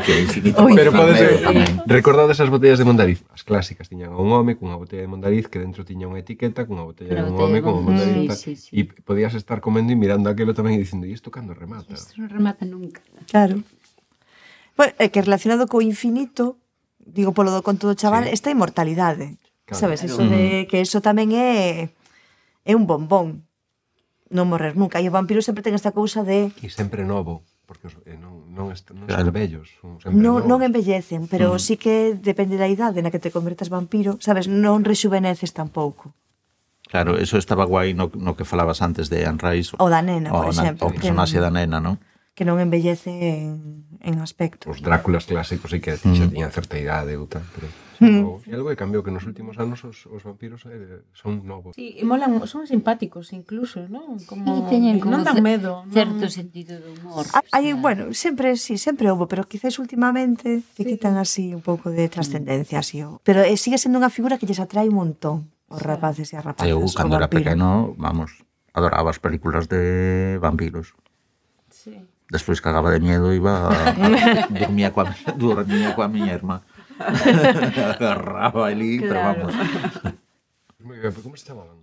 que 0.00 0.16
infinito. 0.16 0.64
O 0.64 0.72
Pero 0.72 0.96
pode 0.96 1.12
ser, 1.12 1.44
eh, 1.44 1.84
recordades 1.84 2.40
esas 2.40 2.48
botellas 2.48 2.80
de 2.80 2.88
Mondariz, 2.88 3.20
as 3.36 3.44
clásicas, 3.44 3.92
tiñan 3.92 4.16
un 4.16 4.32
home 4.32 4.56
cunha 4.56 4.80
botella 4.80 5.04
de 5.04 5.10
Mondariz 5.12 5.52
que 5.52 5.60
dentro 5.60 5.84
tiña 5.84 6.08
unha 6.08 6.24
etiqueta 6.24 6.64
cunha 6.64 6.88
botella 6.88 7.12
Pero 7.12 7.28
de 7.28 7.32
un 7.32 7.36
home 7.36 7.60
con 7.60 7.84
un 7.84 7.92
Mondariz. 7.92 8.32
Sí, 8.40 8.56
sí, 8.56 8.58
sí. 8.64 8.72
E 8.80 8.88
podías 9.04 9.36
estar 9.36 9.60
comendo 9.60 9.92
e 9.92 9.96
mirando 10.00 10.32
aquilo 10.32 10.56
tamén 10.56 10.76
e 10.76 10.80
dicindo, 10.80 11.04
e 11.04 11.12
isto 11.12 11.28
cando 11.28 11.52
remata? 11.52 11.92
Isto 11.92 12.16
non 12.16 12.32
remata 12.32 12.64
nunca. 12.64 13.04
Claro. 13.28 13.60
Bueno, 14.72 14.96
é 14.96 15.12
que 15.12 15.20
relacionado 15.20 15.68
co 15.68 15.84
infinito, 15.84 16.56
digo 17.00 17.32
polo 17.32 17.50
do 17.50 17.64
conto 17.64 17.88
do 17.88 17.96
chaval, 17.96 18.28
sí. 18.28 18.36
esta 18.36 18.52
inmortalidade. 18.52 19.40
Claro. 19.64 19.80
Sabes, 19.80 20.04
eso 20.04 20.22
mm. 20.22 20.30
de 20.30 20.42
que 20.68 20.80
eso 20.84 21.00
tamén 21.00 21.32
é 21.32 21.90
é 22.64 22.72
un 22.76 22.84
bombón. 22.84 23.48
Non 24.30 24.46
morrer 24.46 24.78
nunca. 24.78 25.02
E 25.02 25.08
o 25.08 25.14
vampiro 25.14 25.42
sempre 25.42 25.64
ten 25.64 25.74
esta 25.74 25.90
cousa 25.90 26.22
de 26.22 26.54
E 26.62 26.68
sempre 26.70 27.02
novo, 27.02 27.42
porque 27.66 27.90
os, 27.90 27.98
eh, 28.06 28.14
non 28.14 28.40
non, 28.50 28.70
est, 28.74 28.90
non 28.90 29.06
claro. 29.06 29.30
son 29.30 29.34
vellos, 29.34 29.66
son 29.78 29.98
sempre 30.02 30.18
non, 30.18 30.42
novos. 30.42 30.48
non 30.50 30.58
envellecen, 30.62 31.26
pero 31.30 31.54
mm. 31.54 31.60
sí 31.62 31.74
que 31.78 32.14
depende 32.18 32.58
da 32.58 32.68
idade 32.68 33.02
na 33.02 33.10
que 33.14 33.22
te 33.22 33.30
convertas 33.30 33.70
vampiro, 33.70 34.18
sabes, 34.18 34.50
non 34.50 34.82
rexuveneces 34.82 35.54
tampouco. 35.54 36.12
Claro, 36.90 37.14
eso 37.14 37.38
estaba 37.38 37.62
guai 37.62 37.94
no, 37.94 38.10
no 38.18 38.34
que 38.34 38.42
falabas 38.42 38.82
antes 38.82 39.06
de 39.06 39.22
Anne 39.22 39.38
Rice. 39.38 39.78
O 39.78 39.86
da 39.86 40.02
nena, 40.02 40.34
o, 40.34 40.42
por 40.42 40.50
exemplo. 40.50 40.90
O 40.90 40.90
personaxe 40.90 41.38
que... 41.38 41.42
da 41.42 41.50
nena, 41.54 41.78
non? 41.78 42.02
que 42.40 42.48
non 42.48 42.56
envellece 42.56 43.12
en, 43.12 43.84
en 44.00 44.16
aspecto. 44.24 44.72
Os 44.72 44.80
Dráculas 44.80 45.28
clásicos 45.28 45.76
sí 45.76 45.84
que 45.84 46.00
mm. 46.00 46.16
xa 46.16 46.24
tiñan 46.32 46.48
certa 46.48 46.80
idade 46.80 47.20
ou 47.20 47.28
tal, 47.28 47.44
pero 47.52 47.68
mm. 48.00 48.48
algo 48.48 48.72
que 48.72 48.80
cambiou 48.80 49.04
que 49.04 49.12
nos 49.12 49.28
últimos 49.28 49.60
anos 49.60 49.84
os, 49.84 50.08
os 50.08 50.24
vampiros 50.24 50.64
eh, 50.64 51.04
son 51.12 51.44
novos. 51.44 51.76
Sí, 51.76 52.00
e 52.00 52.04
molan, 52.08 52.40
son 52.48 52.64
simpáticos 52.64 53.36
incluso, 53.36 53.84
non? 53.92 54.16
Como, 54.24 54.48
sí, 54.48 54.72
teñen 54.72 55.04
como 55.04 55.20
non 55.20 55.28
dan 55.28 55.44
medo, 55.44 55.84
certo 55.92 56.24
non... 56.24 56.32
sentido 56.32 56.80
do 56.80 56.96
humor. 56.96 57.28
Hai, 57.52 57.76
bueno, 57.76 58.16
sempre 58.16 58.56
sí, 58.56 58.80
sempre 58.80 59.12
houve, 59.12 59.28
pero 59.28 59.44
quizás 59.44 59.76
últimamente 59.76 60.64
sí. 60.64 60.80
que 60.80 60.96
quitan 60.96 61.20
así 61.20 61.52
un 61.52 61.60
pouco 61.60 61.92
de 61.92 62.08
trascendencia, 62.08 62.80
así. 62.80 63.04
Pero 63.20 63.44
eh, 63.44 63.60
sigue 63.60 63.76
sendo 63.76 64.00
unha 64.00 64.08
figura 64.08 64.40
que 64.40 64.48
lles 64.48 64.64
atrae 64.64 64.88
un 64.88 64.96
montón 64.96 65.52
os 65.68 65.84
rapaces 65.84 66.32
e 66.32 66.40
as 66.40 66.44
rapaces. 66.48 66.72
Eu, 66.72 66.80
cando 66.96 67.20
era 67.20 67.28
pequeno, 67.28 67.92
vamos, 68.00 68.32
adoraba 68.72 69.12
as 69.12 69.20
películas 69.20 69.68
de 69.68 70.40
vampiros. 70.40 70.96
Sí. 72.30 72.34
Despois 72.38 72.62
cagaba 72.62 72.94
de 72.94 73.00
miedo, 73.02 73.34
iba 73.34 73.66
a, 73.66 73.90
dormía 74.54 74.94
coa, 74.94 75.10
dormía 75.34 75.90
coa 75.98 76.06
miña 76.06 76.38
irmá. 76.38 76.62
Agarraba 77.98 78.70
ali, 78.70 79.00
pero 79.02 79.18
Claro. 79.18 79.50
vamos. 79.50 79.54
Moi 80.78 80.96
ben, 81.02 81.10
pero 81.10 81.22
como 81.26 81.34
se 81.34 81.44
chamaban? 81.50 81.82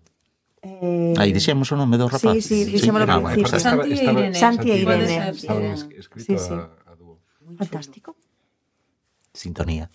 Eh, 0.63 1.13
Aí 1.19 1.31
dixemos 1.35 1.67
o 1.71 1.75
nome 1.75 1.99
do 1.99 2.07
rapaz. 2.07 2.39
sí, 2.47 2.63
dixémolo 2.65 3.03
ao 3.05 3.27
Ah, 3.27 3.35
principio. 3.35 3.51
pues, 3.51 3.61
Santi 3.61 3.91
e 3.91 4.03
Irene. 4.07 4.33
Santi 4.33 4.67
e 4.71 4.77
Irene. 4.81 5.15
Estaban 5.35 5.63
escrito 5.99 6.23
Sí, 6.23 6.35
sí. 6.39 6.53
a, 6.55 6.71
a 6.91 6.93
dúo. 6.95 7.19
fantástico. 7.59 8.15
Sintonía. 9.35 9.91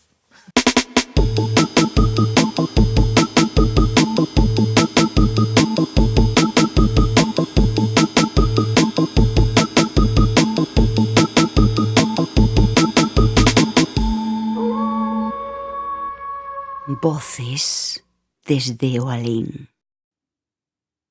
voces 17.03 18.05
desde 18.47 19.03
o 19.03 19.11
alén. 19.11 19.67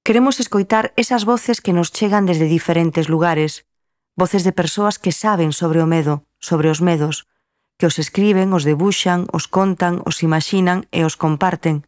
Queremos 0.08 0.40
escoitar 0.40 0.96
esas 0.96 1.28
voces 1.28 1.60
que 1.60 1.76
nos 1.76 1.92
chegan 1.92 2.24
desde 2.24 2.48
diferentes 2.48 3.12
lugares, 3.12 3.68
voces 4.16 4.48
de 4.48 4.56
persoas 4.56 4.96
que 4.98 5.12
saben 5.12 5.52
sobre 5.52 5.84
o 5.84 5.88
medo, 5.92 6.24
sobre 6.40 6.72
os 6.72 6.80
medos, 6.80 7.28
que 7.76 7.86
os 7.86 8.00
escriben, 8.00 8.56
os 8.56 8.64
debuxan, 8.64 9.28
os 9.36 9.52
contan, 9.52 10.00
os 10.08 10.24
imaxinan 10.24 10.88
e 10.96 11.04
os 11.04 11.20
comparten. 11.20 11.84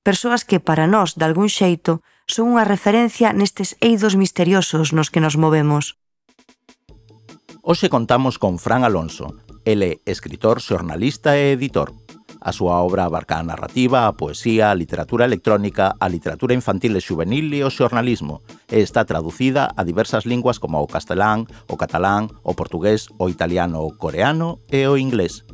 Persoas 0.00 0.48
que 0.48 0.56
para 0.56 0.88
nós, 0.88 1.12
de 1.12 1.28
algún 1.28 1.52
xeito, 1.52 2.00
son 2.24 2.56
unha 2.56 2.64
referencia 2.64 3.36
nestes 3.36 3.76
eidos 3.84 4.16
misteriosos 4.16 4.96
nos 4.96 5.12
que 5.12 5.20
nos 5.20 5.36
movemos. 5.36 6.00
Hoxe 7.60 7.92
contamos 7.92 8.40
con 8.40 8.56
Fran 8.56 8.88
Alonso, 8.88 9.36
ele 9.68 10.00
escritor, 10.08 10.64
xornalista 10.64 11.36
e 11.36 11.52
editor. 11.52 12.03
A 12.44 12.52
súa 12.52 12.84
obra 12.84 13.08
abarca 13.08 13.40
a 13.40 13.42
narrativa, 13.42 14.04
a 14.04 14.12
poesía, 14.12 14.68
a 14.68 14.76
literatura 14.76 15.24
electrónica, 15.24 15.96
a 15.96 16.12
literatura 16.12 16.52
infantil 16.52 16.92
e 16.92 17.00
juvenil 17.00 17.48
e 17.56 17.64
o 17.64 17.72
xornalismo, 17.72 18.44
e 18.68 18.84
está 18.84 19.08
traducida 19.08 19.72
a 19.72 19.80
diversas 19.80 20.28
linguas 20.28 20.60
como 20.60 20.76
o 20.84 20.84
castelán, 20.84 21.48
o 21.72 21.80
catalán, 21.80 22.28
o 22.44 22.52
portugués, 22.52 23.08
o 23.16 23.32
italiano, 23.32 23.80
o 23.80 23.96
coreano 23.96 24.60
e 24.68 24.84
o 24.84 25.00
inglés. 25.00 25.48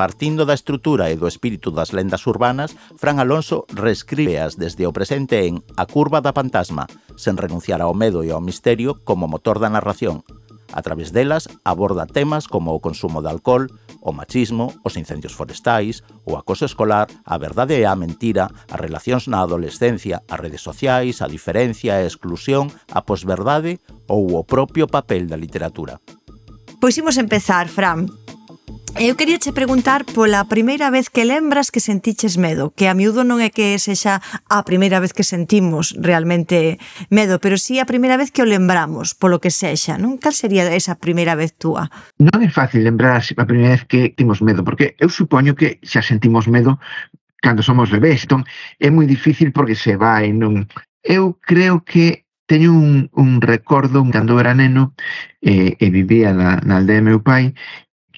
Partindo 0.00 0.48
da 0.48 0.56
estrutura 0.56 1.12
e 1.12 1.20
do 1.20 1.28
espírito 1.28 1.68
das 1.68 1.92
lendas 1.92 2.24
urbanas, 2.24 2.72
Fran 2.96 3.20
Alonso 3.20 3.68
reescríbeas 3.68 4.56
desde 4.56 4.88
o 4.88 4.96
presente 4.96 5.44
en 5.44 5.60
A 5.76 5.84
curva 5.84 6.24
da 6.24 6.32
fantasma, 6.32 6.88
sen 7.20 7.36
renunciar 7.36 7.84
ao 7.84 7.92
medo 7.92 8.24
e 8.24 8.32
ao 8.32 8.40
misterio 8.40 8.96
como 9.04 9.28
motor 9.28 9.60
da 9.60 9.68
narración. 9.68 10.24
A 10.72 10.80
través 10.80 11.12
delas 11.12 11.52
aborda 11.62 12.08
temas 12.08 12.48
como 12.48 12.72
o 12.72 12.80
consumo 12.80 13.20
de 13.20 13.30
alcohol, 13.30 13.68
o 14.04 14.12
machismo, 14.12 14.70
os 14.84 14.94
incendios 15.00 15.32
forestais, 15.32 16.04
o 16.28 16.36
acoso 16.36 16.68
escolar, 16.68 17.08
a 17.24 17.38
verdade 17.40 17.80
e 17.80 17.88
a 17.88 17.96
mentira, 17.96 18.52
as 18.68 18.78
relacións 18.78 19.26
na 19.26 19.40
adolescencia, 19.40 20.20
as 20.28 20.38
redes 20.38 20.60
sociais, 20.60 21.24
a 21.24 21.26
diferencia 21.26 21.96
e 21.96 22.04
a 22.04 22.06
exclusión, 22.06 22.68
a 22.92 23.00
posverdade 23.00 23.80
ou 24.06 24.36
o 24.36 24.44
propio 24.44 24.86
papel 24.86 25.26
da 25.26 25.40
literatura. 25.40 25.98
Pois 26.78 27.00
imos 27.00 27.16
empezar, 27.16 27.66
Fran, 27.72 28.04
Eu 28.94 29.18
quería 29.18 29.42
che 29.42 29.50
preguntar 29.50 30.06
pola 30.06 30.46
primeira 30.46 30.86
vez 30.86 31.10
que 31.10 31.26
lembras 31.26 31.74
que 31.74 31.82
sentiches 31.82 32.38
medo, 32.38 32.70
que 32.78 32.86
a 32.86 32.94
miúdo 32.94 33.26
non 33.26 33.42
é 33.42 33.50
que 33.50 33.74
sexa 33.82 34.22
a 34.46 34.62
primeira 34.62 35.02
vez 35.02 35.10
que 35.10 35.26
sentimos 35.26 35.98
realmente 35.98 36.78
medo, 37.10 37.42
pero 37.42 37.58
sí 37.58 37.82
a 37.82 37.90
primeira 37.90 38.14
vez 38.14 38.30
que 38.30 38.38
o 38.38 38.46
lembramos, 38.46 39.18
polo 39.18 39.42
que 39.42 39.50
sexa, 39.50 39.98
non? 39.98 40.22
Cal 40.22 40.30
sería 40.30 40.70
esa 40.70 40.94
primeira 40.94 41.34
vez 41.34 41.58
túa? 41.58 41.90
Non 42.22 42.38
é 42.38 42.46
fácil 42.46 42.86
lembrar 42.86 43.18
a 43.18 43.44
primeira 43.50 43.74
vez 43.74 43.82
que 43.90 44.14
temos 44.14 44.38
medo, 44.38 44.62
porque 44.62 44.94
eu 45.02 45.10
supoño 45.10 45.58
que 45.58 45.82
xa 45.82 45.98
sentimos 45.98 46.46
medo 46.46 46.78
cando 47.42 47.66
somos 47.66 47.90
bebés, 47.90 48.24
entón 48.24 48.46
é 48.78 48.94
moi 48.94 49.10
difícil 49.10 49.50
porque 49.50 49.74
se 49.74 49.98
vai, 49.98 50.30
non... 50.30 50.70
Eu 51.04 51.36
creo 51.42 51.84
que 51.84 52.24
teño 52.46 52.72
un, 52.72 53.10
un 53.12 53.40
recordo 53.40 54.04
cando 54.10 54.38
era 54.40 54.54
neno 54.54 54.94
eh, 55.40 55.76
e 55.80 55.86
vivía 55.90 56.32
na, 56.32 56.60
na 56.60 56.76
aldea 56.76 57.00
de 57.00 57.08
meu 57.10 57.20
pai 57.20 57.52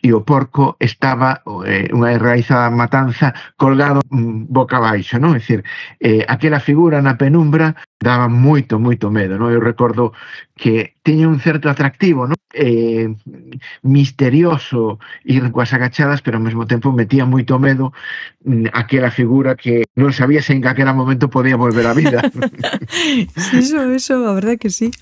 e 0.03 0.13
o 0.13 0.21
porco 0.23 0.77
estaba 0.79 1.43
eh, 1.65 1.89
unha 1.93 2.13
enraizada 2.13 2.69
matanza 2.69 3.33
colgado 3.57 4.05
mm, 4.11 4.49
boca 4.53 4.77
abaixo, 4.77 5.17
non? 5.17 5.33
É 5.35 5.41
dicir, 5.41 5.65
eh, 6.01 6.25
aquela 6.29 6.61
figura 6.61 7.01
na 7.01 7.17
penumbra 7.17 7.75
daba 7.97 8.29
moito, 8.29 8.77
moito 8.79 9.09
medo, 9.09 9.41
non? 9.41 9.49
Eu 9.49 9.61
recordo 9.61 10.13
que 10.53 10.97
tiña 11.01 11.29
un 11.29 11.41
certo 11.41 11.73
atractivo, 11.73 12.29
non? 12.29 12.37
Eh, 12.53 13.13
misterioso 13.83 15.01
ir 15.25 15.49
coas 15.53 15.73
agachadas, 15.73 16.21
pero 16.21 16.37
ao 16.37 16.45
mesmo 16.45 16.69
tempo 16.69 16.93
metía 16.93 17.25
moito 17.25 17.57
medo 17.57 17.97
mm, 18.45 18.77
aquela 18.77 19.11
figura 19.11 19.57
que 19.57 19.89
non 19.97 20.13
sabía 20.13 20.45
se 20.45 20.53
en 20.53 20.65
aquel 20.69 20.93
momento 20.93 21.33
podía 21.33 21.57
volver 21.57 21.89
a 21.89 21.97
vida. 21.97 22.21
sí, 22.89 23.29
eso, 23.57 23.81
eso, 23.91 24.15
a 24.29 24.37
verdade 24.37 24.61
que 24.61 24.69
sí. 24.69 24.93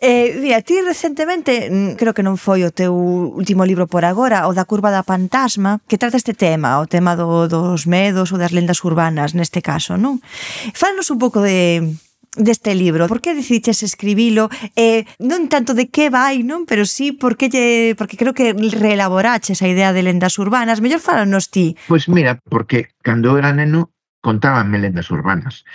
Eh, 0.00 0.40
mira, 0.40 0.62
ti 0.64 0.80
recentemente, 0.80 1.68
mm, 1.68 2.00
creo 2.00 2.16
que 2.16 2.24
non 2.24 2.40
foi 2.40 2.64
o 2.64 2.72
teu 2.72 2.96
último 2.96 3.68
libro 3.68 3.84
por 3.84 4.08
agora, 4.08 4.48
o 4.48 4.56
da 4.56 4.64
curva 4.64 4.88
da 4.88 5.04
fantasma, 5.04 5.84
que 5.84 6.00
trata 6.00 6.16
este 6.16 6.32
tema, 6.32 6.80
o 6.80 6.88
tema 6.88 7.20
do, 7.20 7.44
dos 7.52 7.84
medos 7.84 8.32
ou 8.32 8.40
das 8.40 8.56
lendas 8.56 8.80
urbanas, 8.80 9.36
neste 9.36 9.60
caso, 9.60 10.00
non? 10.00 10.24
Fálanos 10.72 11.12
un 11.12 11.20
pouco 11.20 11.44
de 11.44 11.84
deste 12.32 12.74
libro? 12.74 13.08
Por 13.08 13.20
que 13.20 13.34
decidiches 13.34 13.82
escribilo? 13.82 14.48
Eh, 14.72 15.04
non 15.20 15.52
tanto 15.52 15.74
de 15.76 15.92
que 15.92 16.08
vai, 16.08 16.46
non? 16.46 16.64
Pero 16.64 16.86
sí, 16.88 17.12
por 17.12 17.36
que 17.36 17.52
lle, 17.52 17.92
porque 17.98 18.16
creo 18.16 18.32
que 18.32 18.54
reelaboraches 18.54 19.60
a 19.60 19.68
idea 19.68 19.92
de 19.92 20.00
lendas 20.00 20.38
urbanas. 20.40 20.80
Mellor 20.80 21.02
falanos 21.02 21.52
ti. 21.52 21.76
Pois 21.90 22.06
pues 22.06 22.14
mira, 22.14 22.38
porque 22.48 22.94
cando 23.02 23.36
era 23.36 23.52
neno 23.52 23.90
contábanme 24.24 24.78
lendas 24.78 25.10
urbanas. 25.10 25.66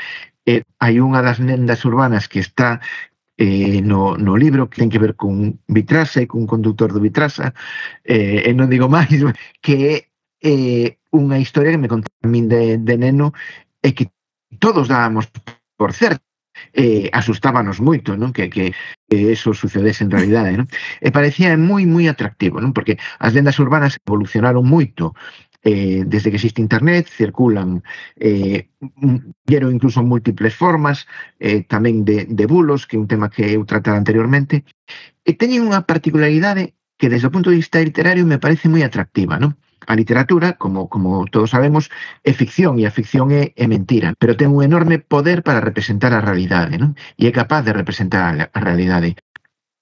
Eh, 0.46 0.64
hai 0.80 1.02
unha 1.02 1.22
das 1.22 1.42
lendas 1.42 1.84
urbanas 1.84 2.30
que 2.30 2.40
está 2.40 2.80
eh, 3.38 3.82
no, 3.82 4.17
no 4.17 4.38
libro 4.38 4.69
que 4.69 4.80
ten 4.80 4.89
que 4.89 5.00
ver 5.00 5.15
con 5.15 5.60
Vitrasa 5.67 6.24
e 6.24 6.28
con 6.28 6.48
conductor 6.48 6.91
do 6.93 7.04
Vitrasa 7.04 7.54
eh, 8.04 8.43
eh 8.45 8.50
e 8.50 8.52
non 8.56 8.71
digo 8.71 8.88
máis 8.88 9.12
que 9.65 9.76
é 9.91 9.95
eh, 10.45 10.88
unha 11.12 11.39
historia 11.39 11.74
que 11.74 11.82
me 11.82 11.91
contaron 11.91 12.32
min 12.32 12.48
de, 12.48 12.80
de 12.80 12.95
neno 12.95 13.36
e 13.84 13.91
que 13.91 14.12
todos 14.60 14.88
dábamos 14.88 15.28
por 15.76 15.91
certo 15.91 16.24
eh, 16.74 17.10
asustábanos 17.12 17.80
moito, 17.80 18.15
non? 18.15 18.32
Que, 18.32 18.48
que, 18.48 18.71
que 19.08 19.17
eso 19.32 19.52
sucedese 19.54 20.04
en 20.04 20.12
realidade, 20.12 20.56
¿eh? 20.56 20.60
non? 20.60 20.67
E 21.04 21.10
eh, 21.10 21.12
parecía 21.12 21.52
moi, 21.60 21.84
moi 21.84 22.08
atractivo, 22.08 22.63
non? 22.63 22.71
Porque 22.71 22.95
as 23.19 23.36
lendas 23.36 23.60
urbanas 23.60 24.00
evolucionaron 24.00 24.63
moito 24.63 25.15
eh, 25.65 26.06
desde 26.06 26.30
que 26.30 26.38
existe 26.38 26.62
Internet, 26.62 27.10
circulan 27.10 27.84
eh, 28.15 28.69
vieron 29.45 29.73
incluso 29.73 30.06
múltiples 30.06 30.54
formas, 30.54 31.10
eh, 31.41 31.65
tamén 31.65 32.06
de, 32.06 32.30
de 32.30 32.45
bulos, 32.45 32.86
que 32.86 32.95
é 32.95 33.01
un 33.01 33.10
tema 33.10 33.34
que 33.34 33.58
eu 33.58 33.65
trataba 33.65 33.97
anteriormente, 33.97 34.62
e 35.25 35.34
teñen 35.34 35.65
unha 35.65 35.82
particularidade 35.89 36.78
que 37.01 37.10
desde 37.10 37.28
o 37.28 37.34
punto 37.34 37.49
de 37.49 37.60
vista 37.60 37.82
literario 37.82 38.23
me 38.30 38.38
parece 38.38 38.69
moi 38.69 38.86
atractiva, 38.86 39.41
non? 39.41 39.58
a 39.88 39.93
literatura, 39.95 40.58
como, 40.58 40.89
como 40.89 41.25
todos 41.30 41.51
sabemos, 41.54 41.89
é 42.23 42.34
ficción 42.34 42.82
e 42.82 42.86
a 42.86 42.93
ficción 42.93 43.30
é, 43.30 43.54
é 43.54 43.65
mentira, 43.69 44.13
pero 44.17 44.38
ten 44.38 44.49
un 44.49 44.62
enorme 44.65 44.97
poder 44.97 45.45
para 45.45 45.62
representar 45.62 46.13
a 46.13 46.21
realidade, 46.21 46.78
non? 46.82 46.97
E 47.17 47.30
é 47.30 47.32
capaz 47.34 47.62
de 47.65 47.73
representar 47.73 48.49
a 48.49 48.60
realidade. 48.62 49.17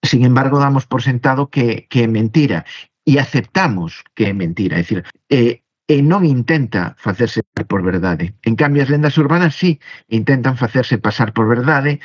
Sin 0.04 0.28
embargo, 0.28 0.60
damos 0.60 0.84
por 0.84 1.00
sentado 1.00 1.48
que, 1.48 1.88
que 1.88 2.04
é 2.04 2.08
mentira 2.12 2.67
e 3.08 3.19
aceptamos 3.19 4.04
que 4.15 4.28
é 4.28 4.34
mentira. 4.36 4.76
É 4.80 4.84
dicir, 4.84 5.00
eh, 5.32 5.62
e 5.88 6.00
non 6.02 6.24
intenta 6.24 6.96
facerse 6.96 7.43
por 7.67 7.84
verdade. 7.84 8.36
En 8.43 8.56
cambio, 8.56 8.84
as 8.84 8.89
lendas 8.89 9.17
urbanas 9.19 9.56
sí 9.56 9.80
intentan 10.08 10.56
facerse 10.56 10.98
pasar 10.98 11.36
por 11.36 11.48
verdade 11.48 12.00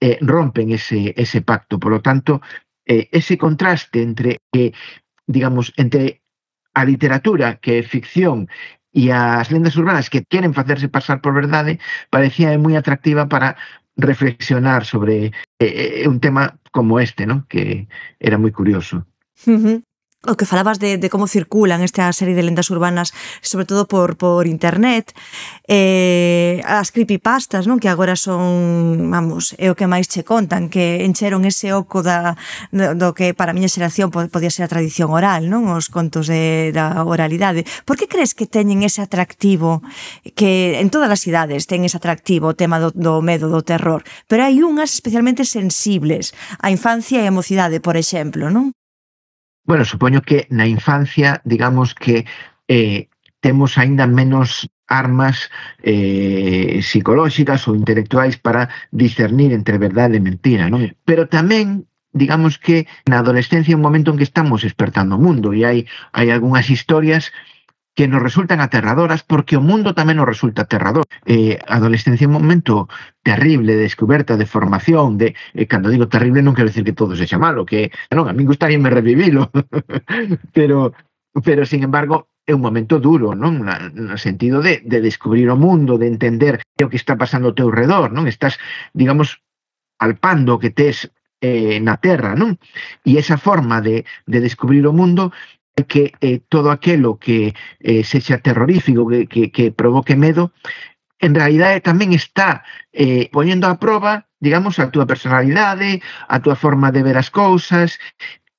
e 0.00 0.16
rompen 0.24 0.72
ese, 0.72 1.12
ese 1.16 1.42
pacto. 1.42 1.76
Por 1.78 1.92
lo 1.92 2.00
tanto, 2.00 2.40
eh, 2.86 3.08
ese 3.12 3.36
contraste 3.36 4.00
entre, 4.00 4.40
eh, 4.52 4.72
digamos, 5.26 5.72
entre 5.76 6.22
a 6.72 6.84
literatura 6.84 7.58
que 7.60 7.78
é 7.78 7.82
ficción 7.82 8.48
e 8.94 9.12
as 9.12 9.52
lendas 9.52 9.76
urbanas 9.76 10.08
que 10.08 10.24
queren 10.24 10.56
facerse 10.56 10.88
pasar 10.88 11.20
por 11.20 11.36
verdade 11.36 11.76
parecía 12.08 12.56
moi 12.56 12.74
atractiva 12.78 13.28
para 13.28 13.58
reflexionar 13.98 14.86
sobre 14.86 15.34
eh, 15.60 16.06
un 16.08 16.22
tema 16.22 16.56
como 16.70 16.96
este, 17.02 17.26
¿no? 17.26 17.44
que 17.50 17.90
era 18.16 18.40
moi 18.40 18.54
curioso. 18.54 19.04
Uh 19.46 19.82
o 20.26 20.34
que 20.34 20.50
falabas 20.50 20.82
de, 20.82 20.98
de 20.98 21.08
como 21.10 21.30
circulan 21.30 21.78
esta 21.78 22.10
serie 22.10 22.34
de 22.34 22.42
lendas 22.42 22.74
urbanas, 22.74 23.14
sobre 23.40 23.66
todo 23.66 23.86
por, 23.86 24.18
por 24.18 24.50
internet, 24.50 25.14
eh, 25.70 26.58
as 26.66 26.90
creepypastas, 26.90 27.70
non 27.70 27.78
que 27.78 27.86
agora 27.86 28.18
son, 28.18 29.14
vamos, 29.14 29.54
é 29.62 29.70
o 29.70 29.78
que 29.78 29.86
máis 29.86 30.10
che 30.10 30.26
contan, 30.26 30.74
que 30.74 31.06
encheron 31.06 31.46
ese 31.46 31.70
oco 31.70 32.02
da, 32.02 32.34
do 32.74 33.14
que 33.14 33.30
para 33.30 33.54
a 33.54 33.56
miña 33.56 33.70
xeración 33.70 34.10
podía 34.10 34.50
ser 34.50 34.66
a 34.66 34.72
tradición 34.74 35.14
oral, 35.14 35.46
non 35.46 35.70
os 35.70 35.86
contos 35.86 36.26
de, 36.26 36.74
da 36.74 36.98
oralidade. 37.06 37.62
Por 37.86 37.94
que 37.94 38.10
crees 38.10 38.34
que 38.34 38.50
teñen 38.50 38.82
ese 38.82 39.06
atractivo, 39.06 39.86
que 40.34 40.82
en 40.82 40.90
todas 40.90 41.14
as 41.14 41.22
idades 41.30 41.70
ten 41.70 41.86
ese 41.86 41.94
atractivo 41.94 42.50
o 42.50 42.58
tema 42.58 42.82
do, 42.82 42.90
do 42.90 43.22
medo, 43.22 43.46
do 43.46 43.62
terror, 43.62 44.02
pero 44.26 44.42
hai 44.42 44.66
unhas 44.66 44.98
especialmente 44.98 45.46
sensibles, 45.46 46.34
a 46.58 46.74
infancia 46.74 47.22
e 47.22 47.30
a 47.30 47.34
mocidade, 47.34 47.78
por 47.78 47.94
exemplo, 47.94 48.50
non? 48.50 48.74
bueno, 49.68 49.84
supoño 49.84 50.22
que 50.24 50.48
na 50.48 50.66
infancia, 50.66 51.42
digamos 51.44 51.94
que 51.94 52.24
eh, 52.72 53.12
temos 53.44 53.76
aínda 53.76 54.08
menos 54.08 54.64
armas 54.88 55.52
eh, 55.84 56.80
psicolóxicas 56.80 57.68
ou 57.68 57.76
intelectuais 57.76 58.40
para 58.40 58.72
discernir 58.88 59.52
entre 59.52 59.76
verdade 59.76 60.16
e 60.16 60.24
mentira, 60.24 60.72
non? 60.72 60.88
Pero 61.04 61.28
tamén 61.28 61.84
digamos 62.16 62.56
que 62.56 62.88
na 63.04 63.20
adolescencia 63.20 63.76
é 63.76 63.78
un 63.78 63.84
momento 63.84 64.08
en 64.08 64.16
que 64.16 64.24
estamos 64.24 64.64
despertando 64.64 65.20
o 65.20 65.22
mundo 65.22 65.52
e 65.52 65.68
hai, 65.68 65.84
hai 66.16 66.32
algunhas 66.32 66.72
historias 66.72 67.28
que 67.98 68.06
nos 68.06 68.22
resultan 68.22 68.60
aterradoras 68.60 69.24
porque 69.24 69.58
o 69.58 69.60
mundo 69.60 69.90
tamén 69.90 70.22
nos 70.22 70.30
resulta 70.30 70.62
aterrador. 70.62 71.02
Eh, 71.26 71.58
a 71.58 71.82
adolescencia 71.82 72.22
é 72.22 72.30
un 72.30 72.38
momento 72.38 72.86
terrible 73.26 73.74
de 73.74 73.90
descoberta, 73.90 74.38
de 74.38 74.46
formación, 74.46 75.18
de 75.18 75.34
eh, 75.34 75.66
cando 75.66 75.90
digo 75.90 76.06
terrible 76.06 76.38
non 76.38 76.54
quero 76.54 76.70
decir 76.70 76.86
que 76.86 76.94
todo 76.94 77.18
sexa 77.18 77.42
malo, 77.42 77.66
que 77.66 77.90
non, 78.14 78.30
a 78.30 78.32
min 78.38 78.46
gustaría 78.46 78.78
me 78.78 78.94
revivilo, 78.94 79.50
pero 80.54 80.94
pero 81.42 81.66
sin 81.66 81.82
embargo 81.82 82.30
é 82.46 82.54
un 82.54 82.62
momento 82.62 83.02
duro, 83.02 83.34
non? 83.34 83.66
Na, 83.66 83.90
no 83.90 84.14
sentido 84.14 84.62
de, 84.62 84.78
de 84.86 85.02
descubrir 85.02 85.50
o 85.50 85.58
mundo, 85.58 85.98
de 85.98 86.06
entender 86.06 86.62
o 86.78 86.86
que 86.86 87.02
está 87.02 87.18
pasando 87.18 87.50
ao 87.50 87.58
teu 87.58 87.66
redor, 87.66 88.14
non? 88.14 88.30
Estás, 88.30 88.62
digamos, 88.94 89.42
alpando 89.98 90.54
o 90.54 90.62
que 90.62 90.70
tes 90.70 91.10
eh, 91.42 91.82
na 91.82 91.98
Terra, 91.98 92.38
non? 92.38 92.62
E 93.02 93.18
esa 93.18 93.42
forma 93.42 93.82
de, 93.82 94.06
de 94.30 94.38
descubrir 94.38 94.86
o 94.86 94.94
mundo 94.94 95.34
que 95.84 96.12
eh, 96.20 96.40
todo 96.48 96.70
aquilo 96.70 97.18
que 97.18 97.54
eh, 97.80 98.02
sexa 98.04 98.38
terrorífico, 98.38 99.06
que, 99.06 99.26
que, 99.26 99.50
que 99.50 99.70
provoque 99.72 100.16
medo, 100.16 100.52
en 101.20 101.34
realidade 101.34 101.76
eh, 101.78 101.84
tamén 101.84 102.14
está 102.14 102.62
eh, 102.94 103.26
poñendo 103.34 103.66
a 103.66 103.78
prova, 103.78 104.30
digamos, 104.38 104.78
a 104.78 104.90
túa 104.90 105.06
personalidade, 105.06 105.98
eh, 105.98 106.02
a 106.30 106.38
túa 106.38 106.54
forma 106.54 106.94
de 106.94 107.02
ver 107.02 107.18
as 107.18 107.30
cousas, 107.30 107.98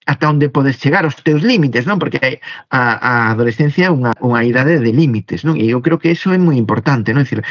ata 0.09 0.25
onde 0.27 0.49
podes 0.49 0.81
chegar 0.81 1.05
os 1.05 1.15
teus 1.21 1.41
límites, 1.45 1.85
non? 1.85 2.01
Porque 2.01 2.41
a, 2.73 2.81
a 2.99 3.13
adolescencia 3.31 3.87
é 3.87 3.93
unha, 3.93 4.11
unha 4.19 4.41
idade 4.43 4.81
de 4.81 4.91
límites, 4.91 5.45
non? 5.47 5.55
E 5.55 5.71
eu 5.71 5.79
creo 5.85 6.01
que 6.01 6.11
eso 6.11 6.33
é 6.35 6.39
moi 6.41 6.57
importante, 6.57 7.13
non? 7.13 7.23
É 7.23 7.25
dicir, 7.25 7.41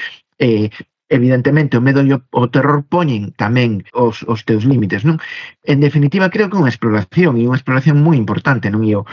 eh, 0.42 0.68
evidentemente 1.08 1.78
o 1.78 1.84
medo 1.84 2.04
e 2.04 2.12
o 2.12 2.44
terror 2.52 2.84
poñen 2.84 3.32
tamén 3.32 3.86
os, 3.96 4.26
os 4.28 4.44
teus 4.44 4.68
límites, 4.68 5.08
non? 5.08 5.16
En 5.64 5.80
definitiva, 5.80 6.28
creo 6.28 6.52
que 6.52 6.56
é 6.58 6.62
unha 6.62 6.72
exploración 6.72 7.40
e 7.40 7.48
unha 7.48 7.56
exploración 7.56 8.04
moi 8.04 8.18
importante, 8.18 8.68
non? 8.68 8.84
E 8.84 8.92
o, 8.98 9.08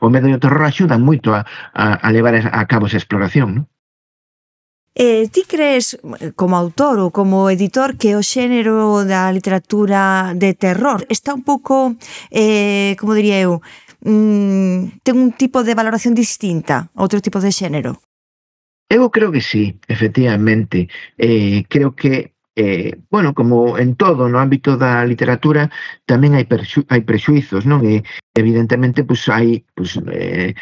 o 0.00 0.10
medo 0.10 0.26
e 0.28 0.34
o 0.34 0.42
terror 0.42 0.64
axudan 0.64 1.02
moito 1.02 1.32
a, 1.32 1.44
a, 1.74 2.00
a 2.00 2.08
levar 2.12 2.34
a 2.34 2.62
cabo 2.66 2.86
esa 2.86 3.00
exploración, 3.00 3.48
non? 3.54 3.64
Eh, 4.94 5.26
ti 5.26 5.42
crees, 5.42 5.98
como 6.36 6.54
autor 6.54 7.02
ou 7.02 7.10
como 7.10 7.50
editor, 7.50 7.98
que 7.98 8.14
o 8.14 8.22
xénero 8.22 9.02
da 9.02 9.26
literatura 9.34 10.30
de 10.38 10.54
terror 10.54 11.02
está 11.10 11.34
un 11.34 11.42
pouco, 11.42 11.98
eh, 12.30 12.94
como 12.94 13.18
diría 13.18 13.42
eu, 13.42 13.58
mm, 14.06 15.02
ten 15.02 15.18
un 15.18 15.34
tipo 15.34 15.66
de 15.66 15.74
valoración 15.74 16.14
distinta 16.14 16.94
a 16.94 17.02
outro 17.02 17.18
tipo 17.18 17.42
de 17.42 17.50
xénero? 17.50 17.98
Eu 18.86 19.10
creo 19.10 19.34
que 19.34 19.42
sí, 19.42 19.80
efectivamente. 19.90 20.86
Eh, 21.18 21.66
creo 21.66 21.98
que 21.98 22.33
eh, 22.56 22.96
bueno, 23.10 23.34
como 23.34 23.78
en 23.78 23.96
todo 23.96 24.28
no 24.28 24.38
ámbito 24.38 24.76
da 24.76 25.02
literatura 25.04 25.70
tamén 26.06 26.38
hai, 26.38 26.46
hai 26.92 27.02
prexuizos, 27.02 27.66
non? 27.66 27.82
E 27.82 28.00
eh, 28.00 28.02
evidentemente 28.38 29.02
pois 29.02 29.26
pues, 29.26 29.34
hai 29.34 29.48
pois, 29.74 29.98
pues, 29.98 30.14
eh, 30.14 30.54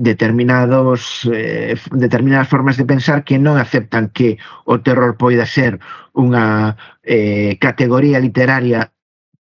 determinados 0.00 1.28
eh, 1.30 1.76
determinadas 1.92 2.48
formas 2.48 2.76
de 2.76 2.88
pensar 2.88 3.22
que 3.22 3.36
non 3.38 3.60
aceptan 3.60 4.08
que 4.16 4.40
o 4.64 4.80
terror 4.80 5.14
poida 5.20 5.44
ser 5.44 5.76
unha 6.16 6.74
eh, 7.04 7.60
categoría 7.60 8.16
literaria 8.16 8.90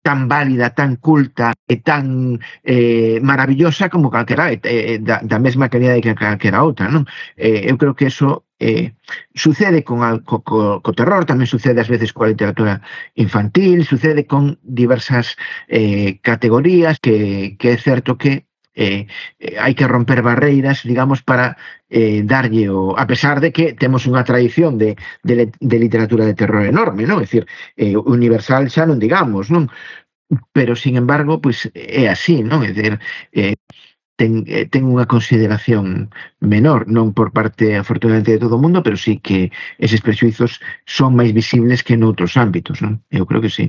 tan 0.09 0.25
válida, 0.27 0.73
tan 0.73 0.97
culta 0.97 1.53
e 1.68 1.77
tan 1.85 2.40
eh, 2.64 3.21
maravillosa 3.21 3.92
como 3.92 4.09
calquera, 4.09 4.49
eh, 4.49 4.61
eh, 4.64 4.99
da, 5.05 5.21
da 5.21 5.38
mesma 5.38 5.68
calidade 5.68 6.01
que 6.01 6.16
calquera 6.16 6.64
outra, 6.64 6.88
non? 6.88 7.05
Eh, 7.37 7.68
eu 7.68 7.77
creo 7.77 7.92
que 7.92 8.09
eso 8.09 8.49
eh, 8.57 8.97
sucede 9.37 9.85
con 9.85 10.01
al, 10.03 10.25
co, 10.25 10.40
co, 10.40 10.81
co 10.81 10.97
terror, 10.97 11.29
tamén 11.29 11.44
sucede 11.44 11.85
ás 11.85 11.92
veces 11.92 12.16
coa 12.16 12.33
literatura 12.33 12.81
infantil, 13.21 13.85
sucede 13.85 14.25
con 14.25 14.57
diversas 14.64 15.37
eh, 15.68 16.25
categorías 16.25 16.97
que, 17.05 17.61
que 17.61 17.68
é 17.75 17.77
certo 17.77 18.16
que 18.16 18.47
eh, 18.79 19.11
eh, 19.43 19.59
hai 19.59 19.75
que 19.75 19.91
romper 19.91 20.23
barreiras, 20.23 20.87
digamos, 20.87 21.21
para 21.27 21.59
eh, 21.91 22.23
darlle 22.23 22.71
o... 22.71 22.95
A 22.95 23.05
pesar 23.11 23.43
de 23.43 23.51
que 23.51 23.75
temos 23.75 24.07
unha 24.07 24.23
tradición 24.23 24.79
de, 24.79 24.95
de, 25.27 25.51
de 25.51 25.77
literatura 25.83 26.25
de 26.25 26.38
terror 26.38 26.62
enorme, 26.62 27.03
non? 27.11 27.19
É 27.19 27.27
dicir, 27.27 27.45
eh, 27.75 27.99
universal 27.99 28.71
xa 28.71 28.87
non 28.87 29.03
digamos, 29.03 29.51
non? 29.51 29.67
Pero, 30.57 30.77
sin 30.77 30.95
embargo, 31.03 31.41
pois 31.43 31.67
pues, 31.67 31.75
é 31.75 32.07
así, 32.07 32.47
non? 32.47 32.62
É 32.62 32.71
dicir, 32.71 32.95
eh, 33.35 33.59
ten, 34.19 34.33
eh, 34.47 34.67
ten 34.73 34.83
unha 34.87 35.11
consideración 35.14 36.11
menor, 36.55 36.87
non 36.87 37.11
por 37.19 37.35
parte, 37.35 37.75
afortunadamente, 37.83 38.35
de 38.35 38.43
todo 38.43 38.55
o 38.59 38.62
mundo, 38.62 38.83
pero 38.87 38.97
sí 38.99 39.19
que 39.27 39.51
eses 39.79 40.03
prexuizos 40.07 40.62
son 40.87 41.19
máis 41.19 41.35
visibles 41.41 41.83
que 41.87 41.99
noutros 41.99 42.38
ámbitos, 42.38 42.79
non? 42.85 43.03
Eu 43.11 43.27
creo 43.27 43.43
que 43.43 43.51
sí. 43.59 43.67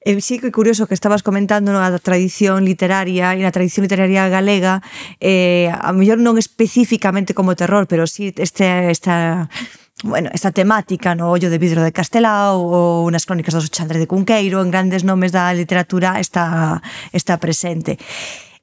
E 0.00 0.16
sí 0.24 0.40
que 0.40 0.48
curioso 0.48 0.88
que 0.88 0.96
estabas 0.96 1.20
comentando 1.20 1.76
a 1.76 1.92
tradición 2.00 2.64
literaria 2.64 3.36
e 3.36 3.44
na 3.44 3.52
tradición 3.52 3.84
literaria 3.84 4.32
galega, 4.32 4.80
eh, 5.20 5.68
a 5.68 5.92
mellor 5.92 6.16
non 6.16 6.40
especificamente 6.40 7.36
como 7.36 7.52
terror, 7.52 7.84
pero 7.84 8.08
sí 8.08 8.32
este, 8.40 8.88
esta 8.88 9.52
bueno, 10.02 10.30
esta 10.32 10.52
temática 10.52 11.14
no 11.14 11.28
ollo 11.28 11.50
de 11.50 11.60
vidro 11.60 11.84
de 11.84 11.92
Castelao 11.92 12.56
ou 12.64 13.12
nas 13.12 13.28
crónicas 13.28 13.52
dos 13.52 13.68
Chandre 13.68 14.00
de 14.00 14.08
Cunqueiro, 14.08 14.64
en 14.64 14.72
grandes 14.72 15.04
nomes 15.04 15.36
da 15.36 15.52
literatura 15.52 16.16
está, 16.16 16.80
está 17.12 17.36
presente. 17.36 18.00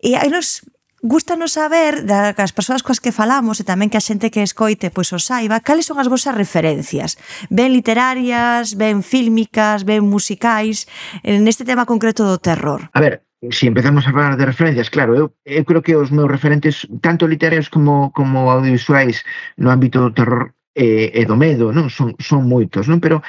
E 0.01 0.17
hai 0.17 0.33
nos 0.33 0.65
Gústanos 1.07 1.55
saber 1.55 2.03
das 2.03 2.51
persoas 2.51 2.83
coas 2.83 2.99
que 2.99 3.15
falamos 3.15 3.63
e 3.63 3.63
tamén 3.63 3.87
que 3.87 3.95
a 3.95 4.03
xente 4.03 4.27
que 4.27 4.43
escoite 4.43 4.91
pois 4.91 5.15
o 5.15 5.19
saiba, 5.23 5.63
cales 5.63 5.87
son 5.87 6.03
as 6.03 6.11
vosas 6.11 6.35
referencias? 6.35 7.15
Ben 7.47 7.71
literarias, 7.71 8.75
ben 8.75 8.99
fílmicas, 8.99 9.87
ben 9.87 10.03
musicais, 10.03 10.83
neste 11.23 11.63
tema 11.63 11.87
concreto 11.87 12.27
do 12.27 12.35
terror. 12.43 12.91
A 12.91 12.99
ver, 12.99 13.23
si 13.55 13.71
empezamos 13.71 14.03
a 14.03 14.11
falar 14.11 14.35
de 14.35 14.51
referencias, 14.51 14.91
claro, 14.91 15.15
eu, 15.15 15.25
eu 15.47 15.63
creo 15.63 15.79
que 15.79 15.95
os 15.95 16.11
meus 16.11 16.27
referentes, 16.27 16.83
tanto 16.99 17.23
literarios 17.23 17.71
como, 17.71 18.11
como 18.11 18.51
audiovisuais 18.51 19.23
no 19.55 19.71
ámbito 19.71 20.03
do 20.03 20.11
terror 20.11 20.51
e, 20.75 21.07
e 21.15 21.23
do 21.23 21.39
medo, 21.39 21.71
non? 21.71 21.87
Son, 21.87 22.19
son 22.19 22.51
moitos, 22.51 22.91
non? 22.91 22.99
Pero 22.99 23.23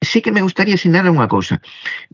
sí 0.00 0.22
que 0.22 0.32
me 0.32 0.42
gustaría 0.42 0.76
sinalar 0.76 1.10
unha 1.10 1.26
cousa. 1.26 1.58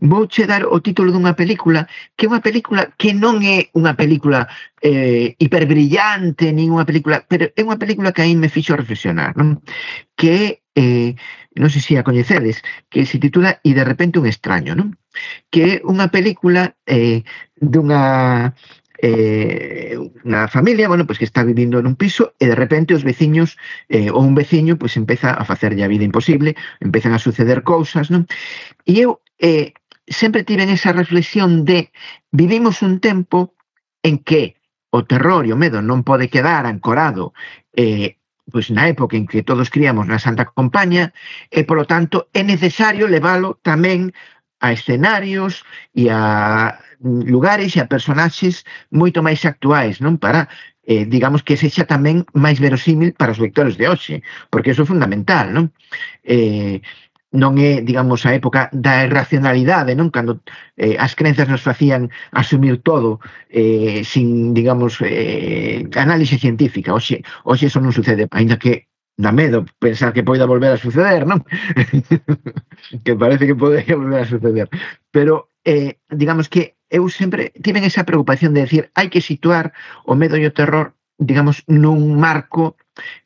Vouche 0.01 0.49
dar 0.49 0.65
o 0.65 0.81
título 0.81 1.13
dunha 1.13 1.37
película 1.37 1.85
que 2.17 2.25
é 2.25 2.29
unha 2.31 2.41
película 2.41 2.89
que 2.97 3.13
non 3.13 3.45
é 3.45 3.69
unha 3.77 3.93
película 3.93 4.49
eh, 4.81 5.37
hiperbrillante, 5.37 6.49
nin 6.49 6.73
unha 6.73 6.87
película, 6.87 7.21
pero 7.29 7.53
é 7.53 7.61
unha 7.61 7.77
película 7.77 8.13
que 8.13 8.25
aí 8.25 8.33
me 8.33 8.49
fixo 8.49 8.73
reflexionar, 8.73 9.37
non? 9.37 9.61
Que 10.17 10.61
é, 10.73 10.81
eh, 10.81 11.09
non 11.55 11.69
sei 11.69 11.81
se 11.81 11.93
a 11.95 12.03
coñecedes, 12.03 12.65
que 12.89 13.05
se 13.05 13.21
titula 13.21 13.61
E 13.61 13.71
de 13.77 13.85
repente 13.85 14.19
un 14.19 14.25
extraño, 14.25 14.73
non? 14.73 14.97
Que 15.53 15.61
é 15.61 15.73
unha 15.85 16.09
película 16.09 16.73
eh, 16.89 17.21
dunha 17.61 18.51
eh, 18.99 19.97
unha 20.25 20.47
familia, 20.47 20.87
bueno, 20.87 21.03
pois 21.03 21.17
pues 21.17 21.25
que 21.25 21.29
está 21.29 21.43
vivindo 21.43 21.81
nun 21.83 21.99
piso 21.99 22.33
e 22.39 22.47
de 22.47 22.57
repente 22.57 22.95
os 22.95 23.03
veciños 23.03 23.59
eh, 23.91 24.07
ou 24.11 24.23
un 24.23 24.35
veciño 24.35 24.79
pois 24.79 24.95
pues, 24.95 25.01
empeza 25.01 25.35
a 25.35 25.43
facerlle 25.43 25.83
a 25.83 25.91
vida 25.91 26.07
imposible, 26.07 26.55
empezan 26.79 27.11
a 27.11 27.19
suceder 27.19 27.63
cousas, 27.63 28.07
non? 28.09 28.27
E 28.87 29.03
eu 29.03 29.19
eh, 29.39 29.75
sempre 30.07 30.47
tive 30.47 30.63
esa 30.69 30.93
reflexión 30.93 31.65
de 31.65 31.91
vivimos 32.31 32.81
un 32.81 32.99
tempo 32.99 33.55
en 34.03 34.21
que 34.21 34.55
o 34.91 35.03
terror 35.03 35.43
e 35.43 35.51
o 35.51 35.59
medo 35.59 35.83
non 35.83 36.07
pode 36.07 36.31
quedar 36.31 36.63
ancorado 36.63 37.35
eh, 37.75 38.15
pois 38.51 38.69
na 38.69 38.87
época 38.87 39.17
en 39.17 39.25
que 39.25 39.41
todos 39.41 39.73
criamos 39.73 40.05
na 40.05 40.21
Santa 40.21 40.45
Compaña 40.45 41.11
e, 41.49 41.61
eh, 41.61 41.63
polo 41.65 41.89
tanto, 41.89 42.29
é 42.31 42.45
necesario 42.45 43.09
leválo 43.09 43.57
tamén 43.65 44.13
a 44.65 44.73
escenarios 44.73 45.61
e 45.93 46.09
a 46.09 46.73
mm, 46.99 47.29
lugares 47.29 47.77
e 47.77 47.79
a 47.79 47.89
personaxes 47.93 48.65
moito 48.89 49.21
máis 49.21 49.45
actuais, 49.45 50.01
non? 50.01 50.17
Para 50.17 50.49
eh, 50.89 51.05
digamos 51.05 51.41
que 51.45 51.57
sexa 51.57 51.85
tamén 51.85 52.25
máis 52.33 52.57
verosímil 52.57 53.13
para 53.13 53.33
os 53.33 53.41
lectores 53.41 53.77
de 53.77 53.85
hoxe, 53.85 54.15
porque 54.49 54.73
iso 54.73 54.85
é 54.85 54.91
fundamental, 54.91 55.45
non? 55.53 55.65
Eh, 56.25 56.81
non 57.35 57.59
é, 57.59 57.83
digamos, 57.83 58.23
a 58.23 58.31
época 58.33 58.71
da 58.71 59.03
irracionalidade, 59.05 59.93
non? 59.93 60.09
Cando 60.09 60.41
eh, 60.79 60.95
as 60.97 61.13
crenzas 61.19 61.51
nos 61.51 61.61
facían 61.61 62.09
asumir 62.31 62.81
todo 62.81 63.19
eh, 63.51 64.01
sin, 64.07 64.55
digamos, 64.57 64.97
eh, 65.03 65.85
análise 65.99 66.39
científica. 66.39 66.95
Oxe, 66.95 67.21
oxe 67.43 67.67
eso 67.69 67.83
non 67.83 67.93
sucede, 67.93 68.25
aínda 68.31 68.55
que 68.57 68.87
da 69.15 69.31
medo 69.31 69.65
pensar 69.79 70.11
que 70.11 70.23
poida 70.27 70.45
volver 70.45 70.75
a 70.75 70.81
suceder, 70.81 71.23
non? 71.23 71.43
que 73.05 73.13
parece 73.15 73.47
que 73.47 73.55
podería 73.55 73.95
volver 73.95 74.21
a 74.23 74.31
suceder. 74.31 74.67
Pero, 75.11 75.51
eh, 75.63 75.97
digamos 76.11 76.51
que 76.51 76.75
eu 76.91 77.07
sempre 77.09 77.55
tiven 77.63 77.87
esa 77.87 78.05
preocupación 78.05 78.53
de 78.53 78.63
decir 78.67 78.83
hai 78.93 79.07
que 79.09 79.23
situar 79.23 79.73
o 80.05 80.13
medo 80.13 80.35
e 80.37 80.45
o 80.45 80.53
terror 80.53 80.95
digamos, 81.17 81.63
nun 81.67 82.19
marco 82.19 82.75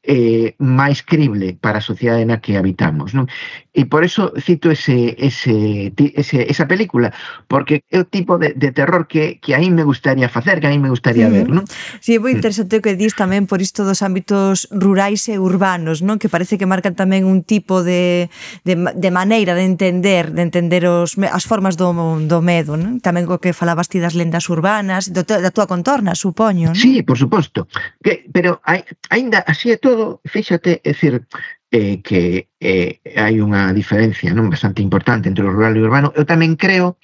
eh, 0.03 0.55
máis 0.57 1.05
crible 1.05 1.53
para 1.59 1.79
a 1.79 1.85
sociedade 1.85 2.25
na 2.25 2.41
que 2.41 2.57
habitamos. 2.57 3.13
Non? 3.13 3.29
E 3.69 3.85
por 3.85 4.03
eso 4.03 4.33
cito 4.41 4.73
ese, 4.73 5.15
ese, 5.21 5.93
ese, 5.95 6.49
esa 6.49 6.65
película, 6.65 7.13
porque 7.47 7.85
é 7.93 8.01
o 8.01 8.05
tipo 8.09 8.41
de, 8.41 8.57
de 8.57 8.73
terror 8.73 9.05
que, 9.05 9.37
que 9.39 9.53
a 9.53 9.59
mí 9.61 9.69
me 9.69 9.85
gustaría 9.85 10.27
facer, 10.27 10.59
que 10.59 10.67
a 10.67 10.73
mí 10.73 10.79
me 10.81 10.89
gustaría 10.89 11.29
sí. 11.29 11.33
ver. 11.37 11.47
Non? 11.47 11.63
Sí, 12.01 12.17
é 12.17 12.19
moi 12.19 12.33
mm. 12.33 12.41
interesante 12.41 12.73
o 12.75 12.83
que 12.83 12.97
dis 12.97 13.13
tamén 13.13 13.45
por 13.45 13.61
isto 13.61 13.85
dos 13.85 14.01
ámbitos 14.01 14.65
rurais 14.73 15.29
e 15.29 15.37
urbanos, 15.37 16.01
non 16.01 16.17
que 16.17 16.33
parece 16.33 16.57
que 16.57 16.65
marcan 16.65 16.97
tamén 16.97 17.29
un 17.29 17.45
tipo 17.45 17.85
de, 17.85 18.33
de, 18.65 18.73
de 18.75 19.09
maneira 19.13 19.53
de 19.53 19.63
entender 19.69 20.33
de 20.33 20.41
entender 20.41 20.89
os, 20.89 21.13
as 21.15 21.45
formas 21.45 21.77
do, 21.77 21.93
do 22.25 22.39
medo. 22.41 22.73
Non? 22.73 22.97
Tamén 22.99 23.29
o 23.29 23.37
que 23.37 23.53
falabas 23.53 23.87
ti 23.87 24.01
das 24.01 24.17
lendas 24.17 24.49
urbanas, 24.49 25.13
do, 25.13 25.21
da 25.21 25.53
túa 25.53 25.69
contorna, 25.69 26.17
supoño. 26.17 26.73
Non? 26.73 26.79
Sí, 26.79 27.05
por 27.05 27.21
suposto. 27.21 27.69
Que, 28.01 28.25
pero 28.33 28.59
hai, 28.65 28.81
ainda 29.13 29.45
as 29.45 29.58
así 29.59 29.71
é 29.71 29.77
todo, 29.77 30.21
fíxate, 30.23 30.79
é 30.87 30.95
dicir, 30.95 31.27
eh, 31.69 31.99
que 32.01 32.47
eh, 32.63 33.03
hai 33.19 33.43
unha 33.43 33.75
diferencia 33.75 34.31
non 34.31 34.47
bastante 34.47 34.79
importante 34.79 35.27
entre 35.27 35.43
o 35.43 35.51
rural 35.51 35.75
e 35.75 35.83
o 35.83 35.85
urbano. 35.91 36.15
Eu 36.15 36.23
tamén 36.23 36.55
creo 36.55 36.95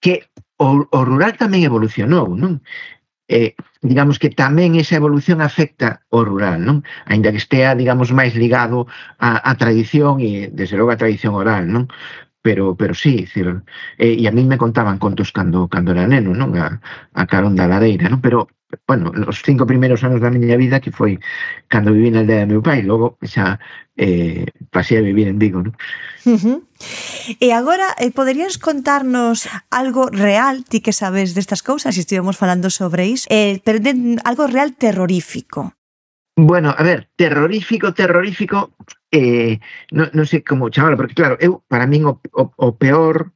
que 0.00 0.24
o, 0.56 0.88
o 0.88 1.00
rural 1.04 1.36
tamén 1.36 1.60
evolucionou, 1.60 2.32
non? 2.32 2.64
Eh, 3.28 3.52
digamos 3.84 4.16
que 4.16 4.32
tamén 4.32 4.80
esa 4.80 4.96
evolución 4.96 5.44
afecta 5.44 6.00
o 6.08 6.24
rural, 6.24 6.64
non? 6.64 6.80
Ainda 7.04 7.28
que 7.28 7.40
estea, 7.44 7.76
digamos, 7.76 8.08
máis 8.16 8.32
ligado 8.32 8.88
á, 9.20 9.44
á 9.44 9.52
tradición 9.60 10.24
e, 10.24 10.48
desde 10.48 10.80
logo, 10.80 10.88
a 10.88 11.00
tradición 11.00 11.36
oral, 11.36 11.68
non? 11.68 11.92
pero 12.44 12.76
pero 12.76 12.92
sí, 12.92 13.24
decir, 13.24 13.48
eh, 13.96 14.20
e 14.20 14.24
a 14.28 14.32
mí 14.32 14.44
me 14.44 14.60
contaban 14.60 15.00
contos 15.00 15.32
cando 15.32 15.68
cando 15.68 15.92
era 15.92 16.04
neno, 16.08 16.32
non? 16.32 16.56
A, 16.56 16.80
a 17.16 17.22
Carón 17.28 17.56
da 17.56 17.68
Ladeira, 17.68 18.08
non? 18.12 18.20
Pero 18.24 18.52
bueno, 18.86 19.12
os 19.26 19.42
cinco 19.42 19.66
primeiros 19.66 20.02
anos 20.04 20.20
da 20.20 20.30
miña 20.30 20.58
vida 20.58 20.80
que 20.80 20.90
foi 20.90 21.18
cando 21.68 21.94
viví 21.94 22.10
na 22.10 22.20
aldea 22.22 22.44
de 22.44 22.50
meu 22.50 22.62
pai, 22.62 22.82
logo 22.82 23.18
xa 23.22 23.58
eh, 23.96 24.46
pasei 24.70 24.98
a 24.98 25.06
vivir 25.06 25.28
en 25.28 25.38
Vigo, 25.38 25.62
non? 25.62 25.74
Uh 26.26 26.38
-huh. 26.38 26.58
E 27.40 27.54
agora, 27.54 27.94
eh, 28.02 28.10
poderías 28.10 28.58
contarnos 28.58 29.48
algo 29.70 30.10
real, 30.10 30.64
ti 30.66 30.82
que 30.82 30.92
sabes 30.92 31.32
destas 31.32 31.62
cousas, 31.62 31.96
estivemos 31.96 32.36
falando 32.36 32.68
sobre 32.70 33.06
iso, 33.06 33.26
eh, 33.30 33.62
pero 33.64 33.78
de, 33.78 34.18
algo 34.24 34.46
real 34.46 34.74
terrorífico. 34.74 35.72
Bueno, 36.36 36.74
a 36.76 36.82
ver, 36.82 37.08
terrorífico, 37.14 37.94
terrorífico, 37.94 38.74
eh, 39.14 39.62
non, 39.94 40.10
non 40.10 40.26
sei 40.26 40.42
como 40.42 40.66
chamalo, 40.66 40.98
porque 40.98 41.14
claro, 41.14 41.38
eu, 41.38 41.62
para 41.70 41.86
min 41.86 42.10
o, 42.10 42.18
o, 42.34 42.50
o 42.50 42.68
peor, 42.74 43.30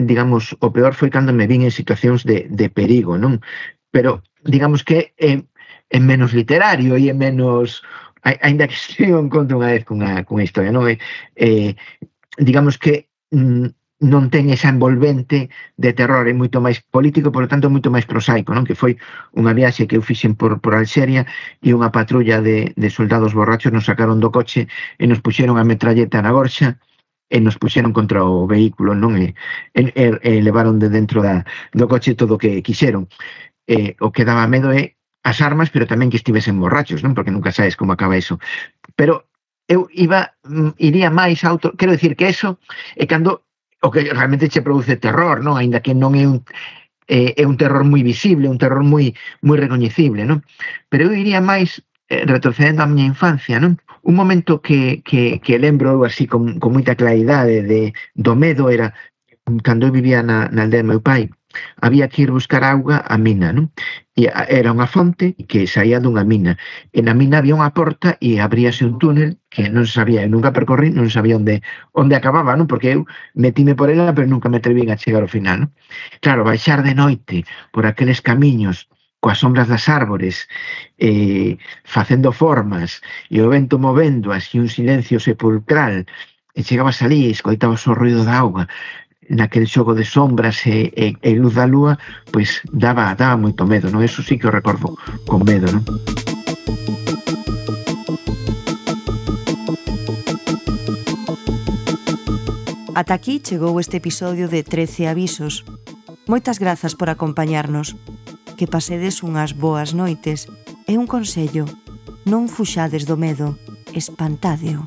digamos, 0.00 0.56
o 0.56 0.72
peor 0.72 0.96
foi 0.96 1.12
cando 1.12 1.36
me 1.36 1.44
vin 1.44 1.68
en 1.68 1.72
situacións 1.72 2.24
de, 2.24 2.48
de 2.48 2.72
perigo, 2.72 3.20
non? 3.20 3.44
Pero 3.92 4.24
digamos 4.46 4.82
que 4.82 5.12
é, 5.18 5.42
é 5.90 5.98
menos 6.00 6.32
literario 6.32 6.96
e 6.96 7.10
é 7.10 7.14
menos 7.14 7.82
ainda 8.22 8.66
que 8.66 8.74
se 8.76 9.12
un 9.14 9.30
conto 9.30 9.54
unha 9.54 9.70
vez 9.70 9.84
cunha, 9.86 10.24
cunha 10.26 10.46
historia, 10.46 10.74
non? 10.74 10.90
É, 10.90 10.98
eh, 11.38 11.78
digamos 12.38 12.74
que 12.74 13.06
mm, 13.30 13.70
non 13.96 14.28
ten 14.28 14.52
esa 14.52 14.68
envolvente 14.68 15.48
de 15.78 15.90
terror, 15.96 16.28
é 16.28 16.34
moito 16.36 16.60
máis 16.60 16.82
político, 16.82 17.32
por 17.32 17.46
lo 17.46 17.48
tanto, 17.48 17.72
moito 17.72 17.88
máis 17.88 18.04
prosaico, 18.04 18.52
non? 18.52 18.66
Que 18.66 18.76
foi 18.76 18.98
unha 19.32 19.56
viaxe 19.56 19.88
que 19.88 19.96
eu 19.96 20.02
fixen 20.04 20.34
por, 20.36 20.58
por 20.60 20.74
Alxeria 20.74 21.24
e 21.62 21.72
unha 21.72 21.94
patrulla 21.94 22.42
de, 22.42 22.74
de 22.74 22.88
soldados 22.90 23.32
borrachos 23.32 23.72
nos 23.72 23.86
sacaron 23.88 24.20
do 24.20 24.34
coche 24.34 24.68
e 25.00 25.04
nos 25.06 25.22
puxeron 25.22 25.56
a 25.56 25.64
metralleta 25.64 26.20
na 26.20 26.34
gorxa 26.34 26.76
e 27.30 27.38
nos 27.40 27.56
puxeron 27.58 27.96
contra 27.96 28.20
o 28.22 28.44
vehículo 28.46 28.92
non 28.94 29.16
e, 29.16 29.32
e, 29.74 29.88
e 30.22 30.32
levaron 30.44 30.76
de 30.82 30.92
dentro 30.92 31.22
da, 31.24 31.42
do 31.72 31.86
coche 31.88 32.14
todo 32.14 32.36
o 32.36 32.40
que 32.42 32.60
quixeron 32.60 33.08
eh, 33.66 33.96
o 34.00 34.10
que 34.10 34.24
daba 34.24 34.46
medo 34.46 34.72
é 34.72 34.96
as 35.26 35.42
armas, 35.42 35.70
pero 35.74 35.90
tamén 35.90 36.10
que 36.10 36.20
estivesen 36.22 36.62
borrachos, 36.62 37.02
non? 37.02 37.14
Porque 37.14 37.34
nunca 37.34 37.50
sabes 37.50 37.74
como 37.74 37.92
acaba 37.92 38.14
eso. 38.14 38.38
Pero 38.94 39.26
eu 39.66 39.90
iba 39.90 40.30
mm, 40.46 40.78
iría 40.78 41.10
máis 41.10 41.42
auto, 41.42 41.74
quero 41.74 41.92
dicir 41.92 42.14
que 42.14 42.30
eso 42.30 42.62
é 42.94 43.04
cando 43.10 43.42
o 43.82 43.90
que 43.90 44.06
realmente 44.06 44.48
che 44.48 44.62
produce 44.62 44.96
terror, 44.96 45.42
non? 45.42 45.58
Aínda 45.58 45.82
que 45.82 45.94
non 45.94 46.14
é 46.14 46.24
un 46.26 46.46
é 47.06 47.46
un 47.46 47.54
terror 47.54 47.86
moi 47.86 48.02
visible, 48.02 48.50
un 48.50 48.58
terror 48.58 48.82
moi 48.82 49.14
moi 49.42 49.58
recoñecible, 49.58 50.26
non? 50.26 50.42
Pero 50.90 51.10
eu 51.10 51.12
iría 51.14 51.42
máis 51.42 51.82
eh, 52.10 52.22
retrocedendo 52.26 52.82
á 52.82 52.86
miña 52.86 53.10
infancia, 53.10 53.58
non? 53.58 53.78
Un 54.06 54.14
momento 54.14 54.62
que, 54.62 55.02
que, 55.02 55.42
que 55.42 55.58
lembro 55.58 56.06
así 56.06 56.26
con, 56.30 56.62
con 56.62 56.70
moita 56.74 56.94
claridade 56.94 57.62
de, 57.66 57.90
do 58.14 58.34
medo 58.38 58.70
era 58.70 58.94
cando 59.62 59.86
eu 59.86 59.94
vivía 59.94 60.22
na, 60.22 60.50
na 60.50 60.66
aldea 60.66 60.82
do 60.82 60.90
meu 60.90 61.00
pai, 61.02 61.30
había 61.80 62.08
que 62.08 62.22
ir 62.22 62.30
buscar 62.30 62.62
auga 62.64 63.04
á 63.04 63.16
mina, 63.18 63.52
non? 63.52 63.72
E 64.16 64.32
era 64.32 64.72
unha 64.72 64.88
fonte 64.88 65.36
que 65.50 65.68
saía 65.68 66.00
dunha 66.00 66.24
mina. 66.24 66.56
E 66.96 67.00
na 67.04 67.12
mina 67.12 67.38
había 67.38 67.58
unha 67.58 67.72
porta 67.76 68.16
e 68.20 68.40
abríase 68.40 68.82
un 68.88 68.96
túnel 69.02 69.30
que 69.52 69.68
non 69.68 69.84
sabía, 69.84 70.24
eu 70.24 70.30
nunca 70.32 70.56
percorrí, 70.56 70.88
non 70.90 71.12
sabía 71.12 71.36
onde 71.36 71.60
onde 71.92 72.14
acababa, 72.16 72.56
non? 72.56 72.66
Porque 72.70 72.96
eu 72.96 73.04
metime 73.36 73.76
por 73.78 73.88
ela, 73.92 74.14
pero 74.16 74.26
nunca 74.26 74.48
me 74.48 74.58
atrevín 74.58 74.88
a 74.90 75.00
chegar 75.00 75.22
ao 75.22 75.30
final, 75.30 75.56
non? 75.66 75.70
Claro, 76.24 76.48
baixar 76.48 76.80
de 76.86 76.94
noite 76.96 77.44
por 77.74 77.84
aqueles 77.84 78.20
camiños 78.24 78.88
coas 79.20 79.38
sombras 79.42 79.68
das 79.68 79.88
árbores 79.88 80.46
eh, 80.98 81.58
facendo 81.82 82.30
formas 82.30 83.02
e 83.26 83.42
o 83.42 83.50
vento 83.50 83.74
movendo 83.74 84.30
así 84.30 84.54
un 84.62 84.68
silencio 84.68 85.18
sepulcral 85.18 86.06
e 86.56 86.60
chegabas 86.62 87.02
ali 87.02 87.26
e 87.26 87.34
escoitabas 87.36 87.82
o 87.90 87.92
ruido 87.92 88.22
da 88.24 88.38
auga 88.38 88.64
naquel 89.28 89.66
xogo 89.66 89.94
de 89.94 90.04
sombras 90.04 90.66
e, 90.66 90.92
e, 90.94 91.16
e 91.20 91.30
luz 91.34 91.54
da 91.54 91.66
lúa, 91.66 91.98
pois 92.30 92.62
daba, 92.70 93.14
daba 93.14 93.36
moito 93.36 93.66
medo, 93.66 93.90
non? 93.90 94.02
Eso 94.02 94.22
sí 94.22 94.38
que 94.38 94.46
o 94.48 94.54
recordo 94.54 94.94
con 95.26 95.42
medo, 95.42 95.66
non? 95.70 95.82
Ata 102.96 103.12
aquí 103.12 103.44
chegou 103.44 103.76
este 103.76 104.00
episodio 104.00 104.48
de 104.48 104.64
13 104.64 105.12
avisos. 105.12 105.68
Moitas 106.24 106.56
grazas 106.56 106.96
por 106.96 107.12
acompañarnos. 107.12 107.94
Que 108.56 108.64
pasedes 108.64 109.20
unhas 109.20 109.52
boas 109.52 109.92
noites 109.92 110.48
e 110.88 110.96
un 110.96 111.04
consello. 111.04 111.68
Non 112.24 112.48
fuxades 112.48 113.04
do 113.04 113.20
medo, 113.20 113.60
espantadeo. 113.92 114.80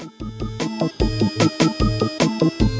Thank 2.39 2.61
you. 2.61 2.78